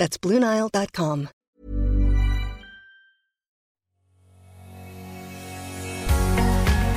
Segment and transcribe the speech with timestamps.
[0.00, 0.16] That's.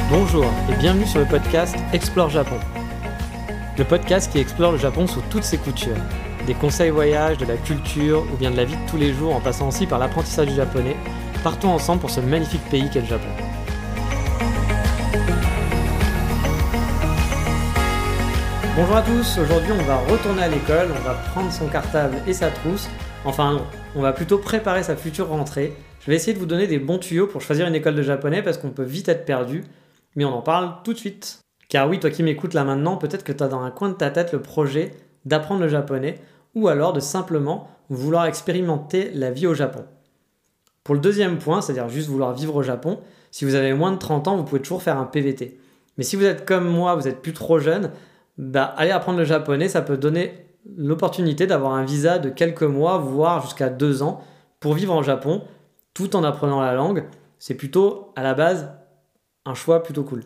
[0.09, 2.55] Bonjour et bienvenue sur le podcast Explore Japon.
[3.77, 5.97] Le podcast qui explore le Japon sous toutes ses coutures.
[6.47, 9.35] Des conseils voyages, de la culture ou bien de la vie de tous les jours
[9.35, 10.95] en passant aussi par l'apprentissage du japonais.
[11.43, 13.27] Partons ensemble pour ce magnifique pays qu'est le Japon.
[18.75, 22.33] Bonjour à tous, aujourd'hui on va retourner à l'école, on va prendre son cartable et
[22.33, 22.89] sa trousse.
[23.23, 23.61] Enfin
[23.95, 25.73] on va plutôt préparer sa future rentrée.
[25.99, 28.41] Je vais essayer de vous donner des bons tuyaux pour choisir une école de japonais
[28.41, 29.63] parce qu'on peut vite être perdu,
[30.15, 31.41] mais on en parle tout de suite.
[31.69, 33.93] Car oui, toi qui m'écoutes là maintenant, peut-être que tu as dans un coin de
[33.93, 34.95] ta tête le projet
[35.25, 36.19] d'apprendre le japonais
[36.55, 39.85] ou alors de simplement vouloir expérimenter la vie au Japon.
[40.83, 43.99] Pour le deuxième point, c'est-à-dire juste vouloir vivre au Japon, si vous avez moins de
[43.99, 45.59] 30 ans, vous pouvez toujours faire un PVT.
[45.99, 47.91] Mais si vous êtes comme moi, vous êtes plus trop jeune,
[48.37, 52.97] bah, aller apprendre le japonais, ça peut donner l'opportunité d'avoir un visa de quelques mois,
[52.97, 54.21] voire jusqu'à deux ans,
[54.59, 55.43] pour vivre en Japon,
[55.93, 57.05] tout en apprenant la langue.
[57.37, 58.71] C'est plutôt, à la base,
[59.45, 60.23] un choix plutôt cool.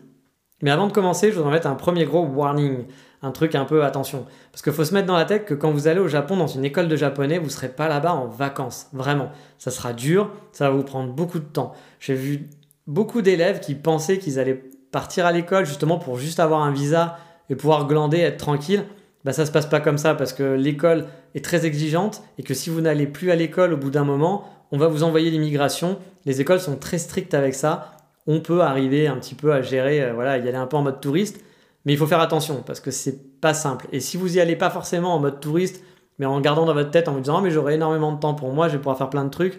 [0.62, 2.86] Mais avant de commencer, je en mettre un premier gros warning,
[3.22, 4.26] un truc un peu attention.
[4.50, 6.46] Parce qu'il faut se mettre dans la tête que quand vous allez au Japon dans
[6.46, 8.88] une école de japonais, vous serez pas là-bas en vacances.
[8.92, 9.30] Vraiment.
[9.58, 11.72] Ça sera dur, ça va vous prendre beaucoup de temps.
[12.00, 12.48] J'ai vu
[12.86, 17.18] beaucoup d'élèves qui pensaient qu'ils allaient partir à l'école justement pour juste avoir un visa
[17.50, 18.84] et pouvoir glander, être tranquille.
[19.24, 22.54] Bah, ça se passe pas comme ça parce que l'école est très exigeante et que
[22.54, 25.98] si vous n'allez plus à l'école au bout d'un moment, on va vous envoyer l'immigration.
[26.24, 30.04] Les écoles sont très strictes avec ça on peut arriver un petit peu à gérer,
[30.04, 31.42] euh, voilà, y aller un peu en mode touriste,
[31.84, 33.88] mais il faut faire attention parce que c'est pas simple.
[33.90, 35.82] Et si vous y allez pas forcément en mode touriste,
[36.18, 38.34] mais en gardant dans votre tête en vous disant oh, mais j'aurai énormément de temps
[38.34, 39.58] pour moi, je vais pouvoir faire plein de trucs.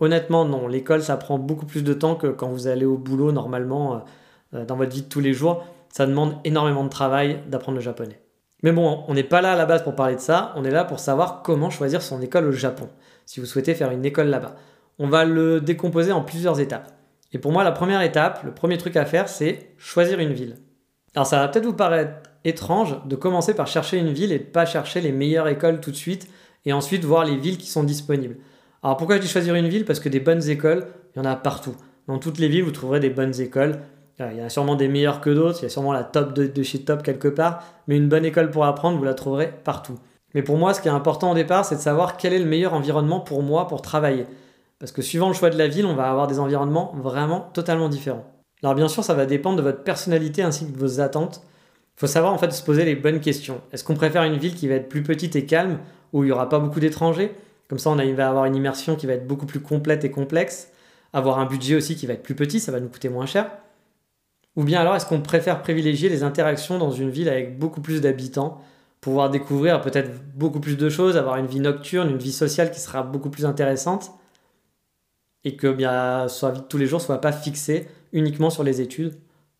[0.00, 0.68] Honnêtement, non.
[0.68, 3.98] L'école, ça prend beaucoup plus de temps que quand vous allez au boulot normalement euh,
[4.54, 5.64] euh, dans votre vie de tous les jours.
[5.90, 8.20] Ça demande énormément de travail d'apprendre le japonais.
[8.62, 10.52] Mais bon, on n'est pas là à la base pour parler de ça.
[10.56, 12.88] On est là pour savoir comment choisir son école au Japon.
[13.26, 14.54] Si vous souhaitez faire une école là-bas,
[14.98, 16.92] on va le décomposer en plusieurs étapes.
[17.32, 20.56] Et pour moi, la première étape, le premier truc à faire, c'est choisir une ville.
[21.14, 24.44] Alors ça va peut-être vous paraître étrange de commencer par chercher une ville et de
[24.44, 26.28] pas chercher les meilleures écoles tout de suite
[26.64, 28.36] et ensuite voir les villes qui sont disponibles.
[28.82, 29.84] Alors pourquoi je dis choisir une ville?
[29.84, 31.76] Parce que des bonnes écoles, il y en a partout.
[32.06, 33.80] Dans toutes les villes, vous trouverez des bonnes écoles.
[34.32, 36.34] Il y en a sûrement des meilleures que d'autres, il y a sûrement la top
[36.34, 39.52] de, de chez top quelque part, mais une bonne école pour apprendre, vous la trouverez
[39.64, 39.98] partout.
[40.34, 42.44] Mais pour moi, ce qui est important au départ, c'est de savoir quel est le
[42.44, 44.26] meilleur environnement pour moi pour travailler.
[44.78, 47.88] Parce que suivant le choix de la ville, on va avoir des environnements vraiment totalement
[47.88, 48.24] différents.
[48.62, 51.42] Alors bien sûr, ça va dépendre de votre personnalité ainsi que de vos attentes.
[51.96, 53.60] Il faut savoir en fait se poser les bonnes questions.
[53.72, 55.78] Est-ce qu'on préfère une ville qui va être plus petite et calme,
[56.12, 57.34] où il n'y aura pas beaucoup d'étrangers?
[57.68, 60.72] Comme ça, on va avoir une immersion qui va être beaucoup plus complète et complexe.
[61.12, 63.50] Avoir un budget aussi qui va être plus petit, ça va nous coûter moins cher.
[64.56, 68.00] Ou bien alors, est-ce qu'on préfère privilégier les interactions dans une ville avec beaucoup plus
[68.00, 68.60] d'habitants,
[69.00, 72.80] pouvoir découvrir peut-être beaucoup plus de choses, avoir une vie nocturne, une vie sociale qui
[72.80, 74.12] sera beaucoup plus intéressante
[75.44, 78.80] et que bien, sa vie de tous les jours soit pas fixée uniquement sur les
[78.80, 79.14] études?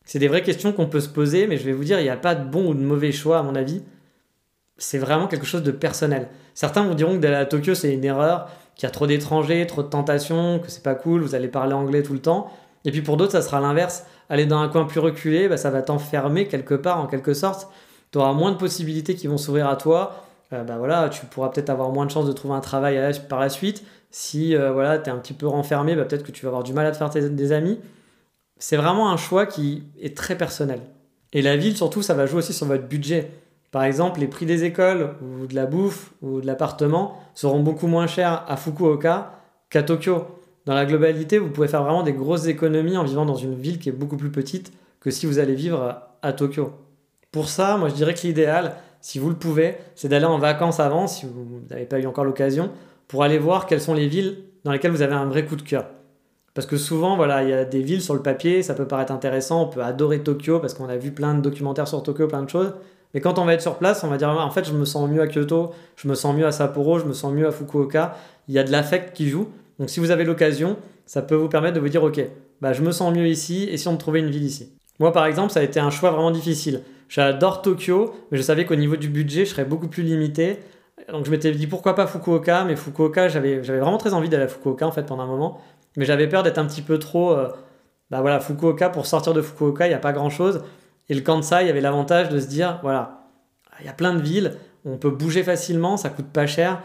[0.04, 2.10] C'est des vraies questions qu'on peut se poser, mais je vais vous dire, il n'y
[2.10, 3.82] a pas de bon ou de mauvais choix à mon avis.
[4.76, 6.28] C'est vraiment quelque chose de personnel.
[6.54, 9.66] Certains vous diront que d'aller à Tokyo c'est une erreur, qu'il y a trop d'étrangers,
[9.66, 12.50] trop de tentations, que c'est pas cool, vous allez parler anglais tout le temps.
[12.84, 14.04] Et puis pour d'autres, ça sera l'inverse.
[14.28, 17.68] Aller dans un coin plus reculé, bah, ça va t'enfermer quelque part en quelque sorte.
[18.12, 20.24] Tu auras moins de possibilités qui vont s'ouvrir à toi.
[20.52, 22.98] Euh, bah voilà, tu pourras peut-être avoir moins de chances de trouver un travail
[23.28, 23.84] par la suite.
[24.10, 26.62] Si euh, voilà, tu es un petit peu renfermé, bah, peut-être que tu vas avoir
[26.62, 27.78] du mal à te faire des amis.
[28.58, 30.80] C'est vraiment un choix qui est très personnel.
[31.32, 33.30] Et la ville, surtout, ça va jouer aussi sur votre budget.
[33.70, 37.86] Par exemple, les prix des écoles ou de la bouffe ou de l'appartement seront beaucoup
[37.86, 39.32] moins chers à Fukuoka
[39.70, 40.26] qu'à Tokyo.
[40.70, 43.80] Dans la globalité, vous pouvez faire vraiment des grosses économies en vivant dans une ville
[43.80, 46.70] qui est beaucoup plus petite que si vous allez vivre à Tokyo.
[47.32, 50.78] Pour ça, moi je dirais que l'idéal, si vous le pouvez, c'est d'aller en vacances
[50.78, 52.70] avant, si vous n'avez pas eu encore l'occasion,
[53.08, 55.62] pour aller voir quelles sont les villes dans lesquelles vous avez un vrai coup de
[55.62, 55.86] cœur.
[56.54, 59.10] Parce que souvent, voilà, il y a des villes sur le papier, ça peut paraître
[59.10, 62.44] intéressant, on peut adorer Tokyo parce qu'on a vu plein de documentaires sur Tokyo, plein
[62.44, 62.74] de choses.
[63.12, 65.10] Mais quand on va être sur place, on va dire en fait, je me sens
[65.10, 68.14] mieux à Kyoto, je me sens mieux à Sapporo, je me sens mieux à Fukuoka.
[68.46, 69.48] Il y a de l'affect qui joue.
[69.80, 72.20] Donc si vous avez l'occasion, ça peut vous permettre de vous dire ok,
[72.60, 74.72] bah, je me sens mieux ici, et si on trouvait une ville ici.
[75.00, 76.82] Moi, par exemple, ça a été un choix vraiment difficile.
[77.08, 80.58] J'adore Tokyo, mais je savais qu'au niveau du budget, je serais beaucoup plus limité
[81.10, 84.48] Donc je m'étais dit pourquoi pas Fukuoka, mais Fukuoka, j'avais vraiment très envie d'aller à
[84.48, 85.62] Fukuoka en fait pendant un moment,
[85.96, 87.32] mais j'avais peur d'être un petit peu trop.
[87.32, 87.48] Euh,
[88.10, 90.62] bah voilà, Fukuoka, pour sortir de Fukuoka, il n'y a pas grand chose.
[91.08, 93.22] Et le Kansai avait l'avantage de se dire voilà,
[93.80, 94.52] il y a plein de villes,
[94.84, 96.82] on peut bouger facilement, ça coûte pas cher.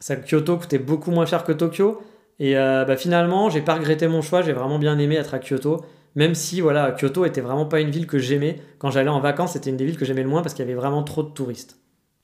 [0.00, 2.02] Ça, Kyoto coûtait beaucoup moins cher que Tokyo.
[2.42, 5.38] Et euh, bah, finalement, j'ai pas regretté mon choix, j'ai vraiment bien aimé être à
[5.38, 5.84] Kyoto.
[6.16, 8.60] Même si voilà, Kyoto était vraiment pas une ville que j'aimais.
[8.80, 10.68] Quand j'allais en vacances, c'était une des villes que j'aimais le moins parce qu'il y
[10.68, 11.78] avait vraiment trop de touristes.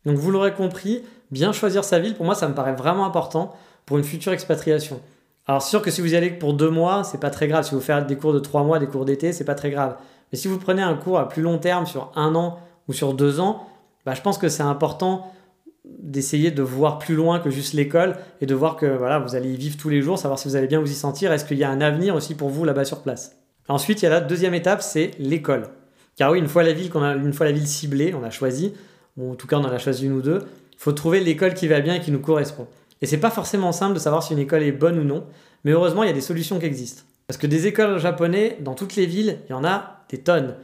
[0.04, 3.54] Donc vous l'aurez compris, bien choisir sa ville, pour moi, ça me paraît vraiment important
[3.86, 5.00] pour une future expatriation.
[5.46, 7.64] Alors sûr que si vous y allez pour deux mois, c'est pas très grave.
[7.64, 9.98] Si vous faites des cours de trois mois, des cours d'été, c'est pas très grave.
[10.32, 13.14] Mais si vous prenez un cours à plus long terme, sur un an ou sur
[13.14, 13.68] deux ans,
[14.04, 15.30] bah, je pense que c'est important
[15.99, 19.50] d'essayer de voir plus loin que juste l'école et de voir que voilà, vous allez
[19.50, 21.58] y vivre tous les jours, savoir si vous allez bien vous y sentir, est-ce qu'il
[21.58, 23.37] y a un avenir aussi pour vous là-bas sur place.
[23.69, 25.69] Ensuite, il y a la deuxième étape, c'est l'école.
[26.17, 28.31] Car oui, une fois la ville qu'on a, une fois la ville ciblée, on a
[28.31, 28.73] choisi,
[29.17, 30.40] ou en tout cas on en a choisi une ou deux,
[30.73, 32.67] il faut trouver l'école qui va bien et qui nous correspond.
[33.02, 35.25] Et c'est pas forcément simple de savoir si une école est bonne ou non,
[35.64, 37.02] mais heureusement il y a des solutions qui existent.
[37.26, 40.55] Parce que des écoles japonaises, dans toutes les villes, il y en a des tonnes.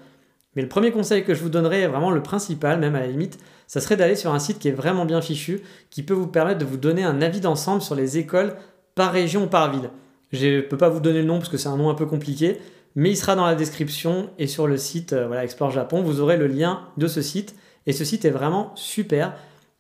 [0.57, 3.39] Mais le premier conseil que je vous donnerai, vraiment le principal, même à la limite,
[3.67, 6.59] ça serait d'aller sur un site qui est vraiment bien fichu, qui peut vous permettre
[6.59, 8.55] de vous donner un avis d'ensemble sur les écoles
[8.95, 9.91] par région ou par ville.
[10.33, 12.07] Je ne peux pas vous donner le nom parce que c'est un nom un peu
[12.07, 12.61] compliqué,
[12.95, 16.21] mais il sera dans la description et sur le site euh, voilà, Explore Japon, vous
[16.21, 17.55] aurez le lien de ce site.
[17.87, 19.35] Et ce site est vraiment super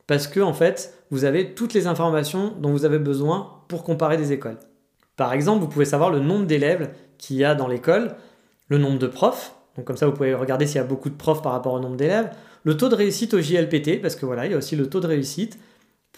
[0.06, 4.16] parce que en fait, vous avez toutes les informations dont vous avez besoin pour comparer
[4.16, 4.58] des écoles.
[5.16, 8.16] Par exemple, vous pouvez savoir le nombre d'élèves qu'il y a dans l'école,
[8.68, 11.16] le nombre de profs, donc comme ça vous pouvez regarder s'il y a beaucoup de
[11.16, 12.30] profs par rapport au nombre d'élèves,
[12.64, 15.00] le taux de réussite au JLPT, parce que voilà, il y a aussi le taux
[15.00, 15.58] de réussite.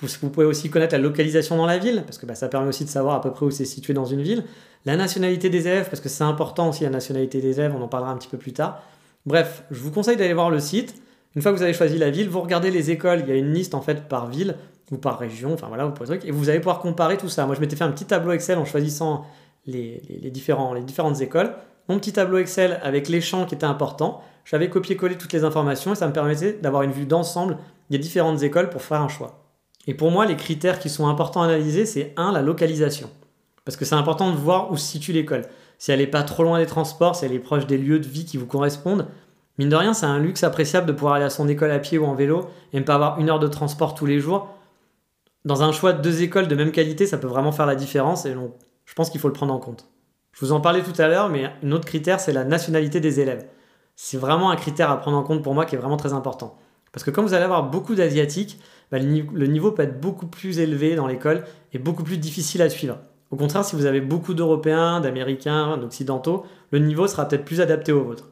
[0.01, 2.85] Vous pouvez aussi connaître la localisation dans la ville, parce que bah, ça permet aussi
[2.85, 4.45] de savoir à peu près où c'est situé dans une ville.
[4.85, 7.89] La nationalité des élèves, parce que c'est important aussi la nationalité des élèves, on en
[7.89, 8.83] parlera un petit peu plus tard.
[9.25, 11.03] Bref, je vous conseille d'aller voir le site.
[11.35, 13.37] Une fois que vous avez choisi la ville, vous regardez les écoles, il y a
[13.37, 14.57] une liste en fait par ville
[14.93, 17.45] ou par région, enfin voilà, vous pouvez et vous allez pouvoir comparer tout ça.
[17.47, 19.27] Moi, je m'étais fait un petit tableau Excel en choisissant
[19.67, 21.55] les différentes écoles.
[21.89, 24.23] Mon petit tableau Excel avec les champs qui étaient importants.
[24.47, 27.59] J'avais copié-collé toutes les informations et ça me permettait d'avoir une vue d'ensemble
[27.91, 29.43] des différentes écoles pour faire un choix.
[29.89, 33.11] Et pour moi, les critères qui sont importants à analyser, c'est un, la localisation.
[33.65, 35.43] Parce que c'est important de voir où se situe l'école.
[35.79, 38.07] Si elle n'est pas trop loin des transports, si elle est proche des lieux de
[38.07, 39.09] vie qui vous correspondent,
[39.59, 41.99] mine de rien, c'est un luxe appréciable de pouvoir aller à son école à pied
[41.99, 44.49] ou en vélo et ne pas avoir une heure de transport tous les jours.
[45.45, 48.27] Dans un choix de deux écoles de même qualité, ça peut vraiment faire la différence
[48.27, 48.35] et
[48.85, 49.89] je pense qu'il faut le prendre en compte.
[50.33, 53.19] Je vous en parlais tout à l'heure, mais un autre critère, c'est la nationalité des
[53.19, 53.47] élèves.
[53.97, 56.59] C'est vraiment un critère à prendre en compte pour moi qui est vraiment très important.
[56.93, 58.61] Parce que quand vous allez avoir beaucoup d'Asiatiques,
[58.91, 62.71] bah, le niveau peut être beaucoup plus élevé dans l'école et beaucoup plus difficile à
[62.71, 62.99] suivre.
[63.31, 67.91] Au contraire, si vous avez beaucoup d'Européens, d'Américains, d'Occidentaux, le niveau sera peut-être plus adapté
[67.91, 68.31] au vôtre.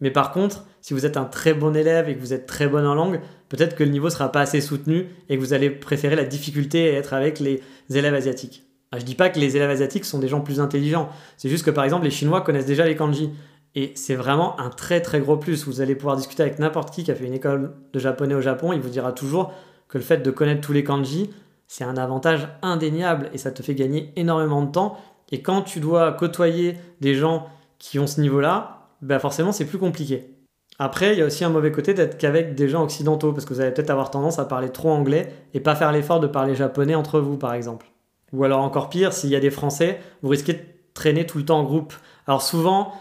[0.00, 2.68] Mais par contre, si vous êtes un très bon élève et que vous êtes très
[2.68, 5.52] bon en langue, peut-être que le niveau ne sera pas assez soutenu et que vous
[5.52, 8.62] allez préférer la difficulté et être avec les élèves asiatiques.
[8.96, 11.10] Je dis pas que les élèves asiatiques sont des gens plus intelligents.
[11.36, 13.30] C'est juste que par exemple, les Chinois connaissent déjà les kanji.
[13.76, 15.66] Et c'est vraiment un très très gros plus.
[15.66, 18.40] Vous allez pouvoir discuter avec n'importe qui qui a fait une école de japonais au
[18.40, 18.72] Japon.
[18.72, 19.52] Il vous dira toujours
[19.88, 21.30] que le fait de connaître tous les kanji,
[21.68, 24.96] c'est un avantage indéniable et ça te fait gagner énormément de temps.
[25.30, 27.46] Et quand tu dois côtoyer des gens
[27.78, 30.32] qui ont ce niveau-là, bah forcément c'est plus compliqué.
[30.78, 33.54] Après, il y a aussi un mauvais côté d'être qu'avec des gens occidentaux, parce que
[33.54, 36.54] vous allez peut-être avoir tendance à parler trop anglais et pas faire l'effort de parler
[36.54, 37.86] japonais entre vous, par exemple.
[38.32, 40.60] Ou alors encore pire, s'il y a des Français, vous risquez de
[40.92, 41.94] traîner tout le temps en groupe.
[42.26, 42.92] Alors souvent,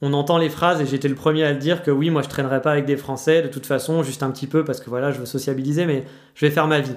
[0.00, 2.28] on entend les phrases, et j'étais le premier à le dire, que oui, moi je
[2.28, 5.12] traînerai pas avec des Français, de toute façon, juste un petit peu, parce que voilà,
[5.12, 6.96] je veux sociabiliser, mais je vais faire ma vie.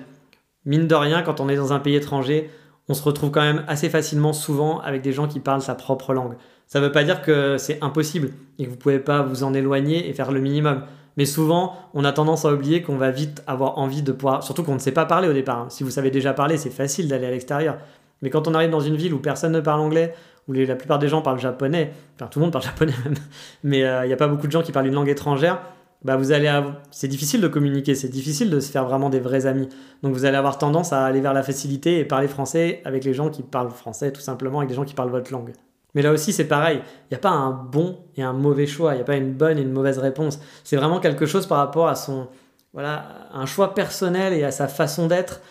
[0.66, 2.50] Mine de rien, quand on est dans un pays étranger,
[2.90, 6.14] on se retrouve quand même assez facilement, souvent, avec des gens qui parlent sa propre
[6.14, 6.36] langue.
[6.68, 9.54] Ça ne veut pas dire que c'est impossible et que vous pouvez pas vous en
[9.54, 10.84] éloigner et faire le minimum.
[11.16, 14.44] Mais souvent, on a tendance à oublier qu'on va vite avoir envie de pouvoir.
[14.44, 15.60] Surtout qu'on ne sait pas parler au départ.
[15.60, 15.68] Hein.
[15.70, 17.78] Si vous savez déjà parler, c'est facile d'aller à l'extérieur.
[18.22, 20.14] Mais quand on arrive dans une ville où personne ne parle anglais,
[20.48, 23.16] où la plupart des gens parlent japonais, enfin tout le monde parle japonais même,
[23.64, 25.62] mais euh, il n'y a pas beaucoup de gens qui parlent une langue étrangère,
[26.04, 26.52] bah vous allez
[26.92, 29.68] c'est difficile de communiquer, c'est difficile de se faire vraiment des vrais amis.
[30.04, 33.14] Donc vous allez avoir tendance à aller vers la facilité et parler français avec les
[33.14, 35.54] gens qui parlent français tout simplement, avec des gens qui parlent votre langue.
[35.96, 36.82] Mais là aussi, c'est pareil.
[37.06, 38.94] Il n'y a pas un bon et un mauvais choix.
[38.94, 40.40] Il n'y a pas une bonne et une mauvaise réponse.
[40.64, 42.28] C'est vraiment quelque chose par rapport à son,
[42.74, 45.42] voilà, un choix personnel et à sa façon d'être.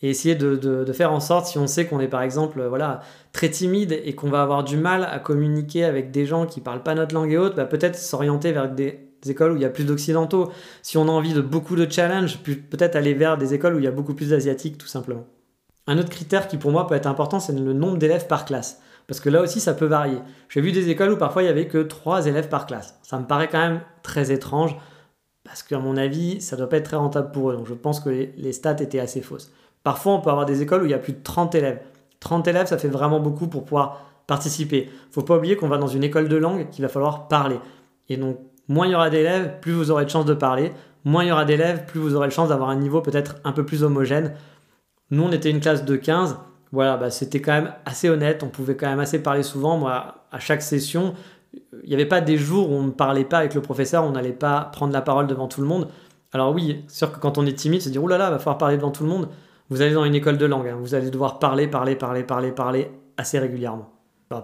[0.00, 3.00] Et essayer de, faire en sorte, si on sait qu'on est par exemple voilà,
[3.32, 6.84] très timide et qu'on va avoir du mal à communiquer avec des gens qui parlent
[6.84, 9.70] pas notre langue et autres, bah peut-être s'orienter vers des, écoles où il y a
[9.70, 10.52] plus d'occidentaux.
[10.82, 13.84] Si on a envie de beaucoup de challenges, peut-être aller vers des écoles où il
[13.84, 15.26] y a beaucoup plus d'asiatiques tout simplement.
[15.88, 18.80] Un autre critère qui pour moi peut être important, c'est le nombre d'élèves par classe.
[19.08, 20.18] Parce que là aussi, ça peut varier.
[20.50, 22.98] J'ai vu des écoles où parfois il y avait que 3 élèves par classe.
[23.02, 24.76] Ça me paraît quand même très étrange.
[25.44, 27.56] parce qu'à mon avis, ça doit pas être très rentable pour eux.
[27.56, 29.50] Donc je pense que les stats étaient assez fausses.
[29.88, 31.80] Parfois, on peut avoir des écoles où il y a plus de 30 élèves.
[32.20, 34.90] 30 élèves, ça fait vraiment beaucoup pour pouvoir participer.
[35.10, 37.58] Faut pas oublier qu'on va dans une école de langue qu'il va falloir parler.
[38.10, 38.36] Et donc,
[38.68, 40.72] moins il y aura d'élèves, plus vous aurez de chances de parler.
[41.06, 43.52] Moins il y aura d'élèves, plus vous aurez de chance d'avoir un niveau peut-être un
[43.52, 44.34] peu plus homogène.
[45.10, 46.36] Nous, on était une classe de 15.
[46.70, 48.42] Voilà, bah, c'était quand même assez honnête.
[48.42, 49.78] On pouvait quand même assez parler souvent.
[49.78, 51.14] Moi, à chaque session,
[51.54, 54.10] il n'y avait pas des jours où on ne parlait pas avec le professeur, on
[54.10, 55.88] n'allait pas prendre la parole devant tout le monde.
[56.32, 58.58] Alors oui, sûr que quand on est timide, c'est dire, oh là là, va falloir
[58.58, 59.30] parler devant tout le monde.
[59.70, 60.78] Vous allez dans une école de langue, hein.
[60.80, 63.90] vous allez devoir parler, parler, parler, parler, parler assez régulièrement.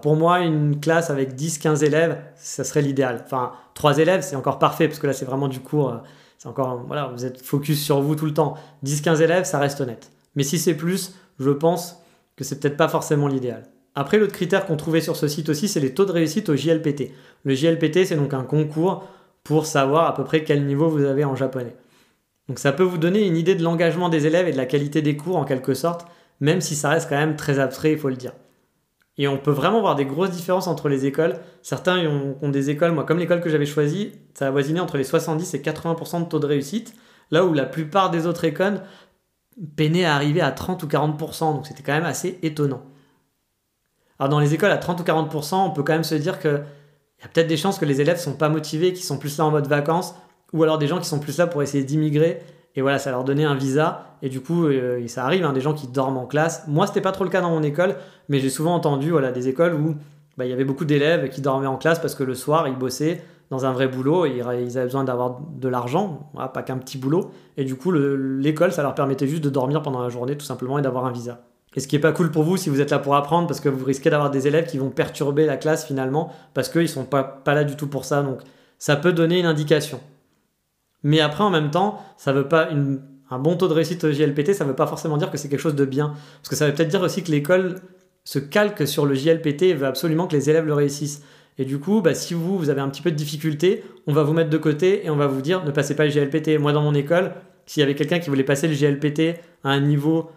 [0.01, 3.23] pour moi, une classe avec 10-15 élèves, ça serait l'idéal.
[3.25, 5.89] Enfin, 3 élèves, c'est encore parfait, parce que là, c'est vraiment du cours.
[5.89, 5.97] Euh,
[6.37, 8.55] c'est encore, voilà, vous êtes focus sur vous tout le temps.
[8.83, 10.11] 10-15 élèves, ça reste honnête.
[10.35, 12.03] Mais si c'est plus, je pense
[12.35, 13.63] que c'est peut-être pas forcément l'idéal.
[13.95, 16.55] Après, l'autre critère qu'on trouvait sur ce site aussi, c'est les taux de réussite au
[16.55, 17.11] JLPT.
[17.45, 19.07] Le JLPT, c'est donc un concours
[19.43, 21.75] pour savoir à peu près quel niveau vous avez en japonais.
[22.47, 25.01] Donc ça peut vous donner une idée de l'engagement des élèves et de la qualité
[25.01, 26.05] des cours en quelque sorte,
[26.39, 28.33] même si ça reste quand même très abstrait, il faut le dire.
[29.17, 31.39] Et on peut vraiment voir des grosses différences entre les écoles.
[31.61, 32.05] Certains
[32.41, 35.53] ont, des écoles, moi comme l'école que j'avais choisie, ça a voisiné entre les 70
[35.53, 36.93] et 80% de taux de réussite,
[37.31, 38.81] là où la plupart des autres écoles
[39.77, 42.83] peinaient à arriver à 30 ou 40%, donc c'était quand même assez étonnant.
[44.19, 46.51] Alors dans les écoles à 30 ou 40%, on peut quand même se dire qu'il
[46.51, 49.37] y a peut-être des chances que les élèves ne sont pas motivés, qui sont plus
[49.37, 50.15] là en mode vacances,
[50.53, 52.41] ou alors des gens qui sont plus là pour essayer d'immigrer
[52.75, 54.17] et voilà, ça leur donnait un visa.
[54.21, 56.65] Et du coup, euh, ça arrive, hein, des gens qui dorment en classe.
[56.67, 57.95] Moi, c'était pas trop le cas dans mon école,
[58.27, 59.95] mais j'ai souvent entendu voilà, des écoles où
[60.37, 62.77] bah, il y avait beaucoup d'élèves qui dormaient en classe parce que le soir, ils
[62.77, 66.97] bossaient dans un vrai boulot et ils avaient besoin d'avoir de l'argent, pas qu'un petit
[66.97, 67.31] boulot.
[67.57, 70.79] Et du coup, l'école, ça leur permettait juste de dormir pendant la journée, tout simplement,
[70.79, 71.41] et d'avoir un visa.
[71.75, 73.59] Et ce qui est pas cool pour vous si vous êtes là pour apprendre, parce
[73.59, 77.05] que vous risquez d'avoir des élèves qui vont perturber la classe finalement, parce qu'ils sont
[77.05, 78.23] pas, pas là du tout pour ça.
[78.23, 78.39] Donc,
[78.79, 79.99] ça peut donner une indication.
[81.05, 82.67] Mais après, en même temps, ça veut pas
[83.29, 85.59] un bon taux de réussite au JLPT, ça veut pas forcément dire que c'est quelque
[85.59, 86.15] chose de bien.
[86.37, 87.75] Parce que ça veut peut-être dire aussi que l'école
[88.23, 91.21] se calque sur le JLPT et veut absolument que les élèves le réussissent.
[91.59, 94.23] Et du coup, bah, si vous, vous avez un petit peu de difficulté, on va
[94.23, 96.57] vous mettre de côté et on va vous dire ne passez pas le JLPT.
[96.57, 97.33] Moi, dans mon école,
[97.67, 100.31] s'il y avait quelqu'un qui voulait passer le JLPT à un niveau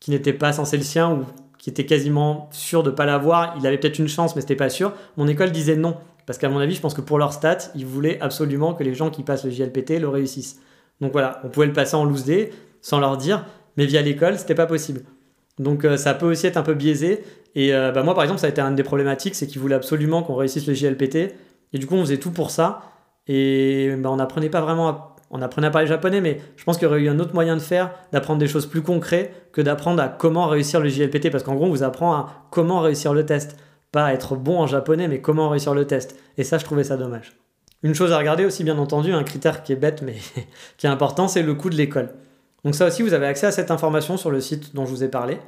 [0.00, 1.24] qui n'était pas censé le sien ou
[1.56, 4.56] qui était quasiment sûr de ne pas l'avoir, il avait peut-être une chance, mais c'était
[4.56, 4.92] pas sûr.
[5.16, 5.96] Mon école disait non.
[6.26, 8.94] Parce qu'à mon avis, je pense que pour leur stats, ils voulaient absolument que les
[8.94, 10.60] gens qui passent le JLPT le réussissent.
[11.00, 12.50] Donc voilà, on pouvait le passer en loose day
[12.82, 13.44] sans leur dire,
[13.76, 15.02] mais via l'école, c'était pas possible.
[15.58, 17.22] Donc euh, ça peut aussi être un peu biaisé.
[17.54, 19.74] Et euh, bah, moi, par exemple, ça a été une des problématiques, c'est qu'ils voulaient
[19.74, 21.34] absolument qu'on réussisse le JLPT.
[21.72, 22.82] Et du coup, on faisait tout pour ça.
[23.26, 25.14] Et bah, on n'apprenait pas vraiment.
[25.32, 27.54] On apprenait à parler japonais, mais je pense qu'il y aurait eu un autre moyen
[27.54, 31.30] de faire, d'apprendre des choses plus concrètes que d'apprendre à comment réussir le JLPT.
[31.30, 33.56] Parce qu'en gros, on vous apprend à comment réussir le test
[33.92, 36.16] pas être bon en japonais, mais comment réussir le test.
[36.38, 37.36] Et ça, je trouvais ça dommage.
[37.82, 40.16] Une chose à regarder aussi, bien entendu, un critère qui est bête, mais
[40.76, 42.10] qui est important, c'est le coût de l'école.
[42.64, 45.02] Donc ça aussi, vous avez accès à cette information sur le site dont je vous
[45.02, 45.38] ai parlé.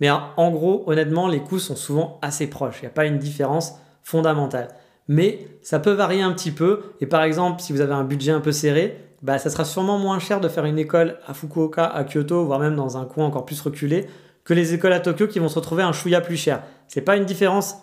[0.00, 2.78] Mais en gros, honnêtement, les coûts sont souvent assez proches.
[2.80, 4.68] Il n'y a pas une différence fondamentale.
[5.08, 6.82] Mais ça peut varier un petit peu.
[7.00, 9.98] Et par exemple, si vous avez un budget un peu serré, bah, ça sera sûrement
[9.98, 13.26] moins cher de faire une école à Fukuoka, à Kyoto, voire même dans un coin
[13.26, 14.06] encore plus reculé,
[14.44, 16.62] que les écoles à Tokyo qui vont se retrouver un chouïa plus cher.
[16.88, 17.76] C'est pas une différence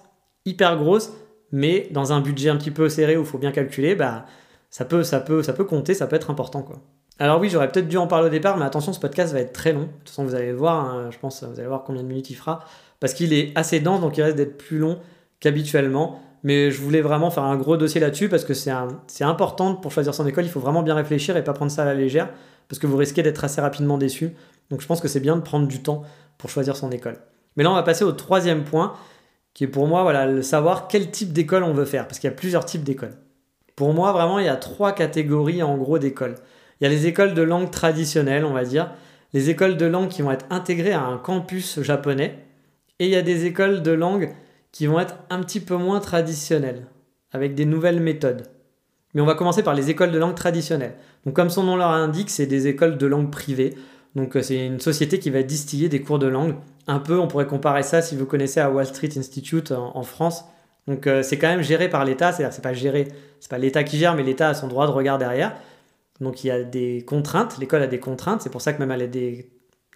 [0.45, 1.11] hyper grosse,
[1.51, 4.25] mais dans un budget un petit peu serré où il faut bien calculer, bah,
[4.69, 6.61] ça, peut, ça, peut, ça peut compter, ça peut être important.
[6.61, 6.77] Quoi.
[7.19, 9.53] Alors oui, j'aurais peut-être dû en parler au départ, mais attention, ce podcast va être
[9.53, 9.81] très long.
[9.81, 12.29] De toute façon, vous allez voir, hein, je pense, vous allez voir combien de minutes
[12.29, 12.65] il fera,
[12.99, 14.99] parce qu'il est assez dense, donc il reste d'être plus long
[15.39, 16.21] qu'habituellement.
[16.43, 20.15] Mais je voulais vraiment faire un gros dossier là-dessus, parce que c'est important pour choisir
[20.15, 22.29] son école, il faut vraiment bien réfléchir et pas prendre ça à la légère,
[22.67, 24.31] parce que vous risquez d'être assez rapidement déçu.
[24.71, 26.01] Donc je pense que c'est bien de prendre du temps
[26.39, 27.17] pour choisir son école.
[27.55, 28.93] Mais là, on va passer au troisième point,
[29.53, 32.29] qui est pour moi voilà, le savoir quel type d'école on veut faire, parce qu'il
[32.29, 33.17] y a plusieurs types d'écoles.
[33.75, 36.35] Pour moi, vraiment, il y a trois catégories en gros d'écoles.
[36.79, 38.91] Il y a les écoles de langue traditionnelles, on va dire,
[39.33, 42.39] les écoles de langue qui vont être intégrées à un campus japonais,
[42.99, 44.33] et il y a des écoles de langue
[44.71, 46.87] qui vont être un petit peu moins traditionnelles,
[47.31, 48.43] avec des nouvelles méthodes.
[49.13, 50.95] Mais on va commencer par les écoles de langue traditionnelles.
[51.25, 53.75] Donc comme son nom l'indique, c'est des écoles de langue privées.
[54.15, 56.55] Donc euh, c'est une société qui va distiller des cours de langue
[56.87, 60.45] un peu, on pourrait comparer ça si vous connaissez à Wall Street Institute en, France.
[60.87, 63.07] Donc euh, c'est quand même géré par l'État, c'est-à-dire c'est pas géré,
[63.39, 65.55] c'est pas l'État qui gère, mais l'État a son droit de regard derrière.
[66.19, 68.91] Donc il y a des contraintes, l'école a des contraintes, c'est pour ça que même
[68.91, 69.49] elle a des,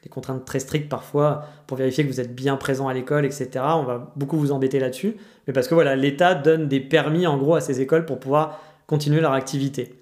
[0.03, 3.49] des, contraintes très strictes parfois pour vérifier que vous êtes bien présent à l'école, etc.
[3.55, 5.17] On va beaucoup vous embêter là-dessus,
[5.47, 8.61] mais parce que voilà, l'État donne des permis en gros à ces écoles pour pouvoir
[8.87, 9.95] continuer leur activité.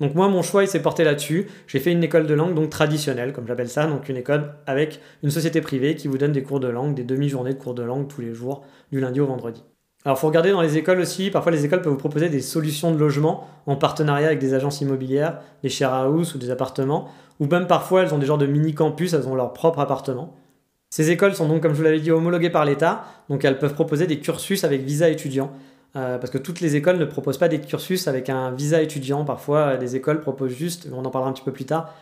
[0.00, 1.46] Donc moi, mon choix, il s'est porté là-dessus.
[1.66, 5.00] J'ai fait une école de langue donc traditionnelle, comme j'appelle ça, donc une école avec
[5.22, 7.82] une société privée qui vous donne des cours de langue, des demi-journées de cours de
[7.82, 9.62] langue tous les jours, du lundi au vendredi.
[10.04, 11.30] Alors, faut regarder dans les écoles aussi.
[11.30, 14.82] Parfois, les écoles peuvent vous proposer des solutions de logement en partenariat avec des agences
[14.82, 17.08] immobilières, des share house ou des appartements.
[17.40, 20.36] Ou même parfois, elles ont des genres de mini campus, elles ont leur propre appartement.
[20.90, 23.04] Ces écoles sont donc, comme je vous l'avais dit, homologuées par l'État.
[23.30, 25.52] Donc, elles peuvent proposer des cursus avec visa étudiant.
[25.96, 29.24] Euh, parce que toutes les écoles ne proposent pas des cursus avec un visa étudiant.
[29.24, 31.94] Parfois, les écoles proposent juste, on en parlera un petit peu plus tard,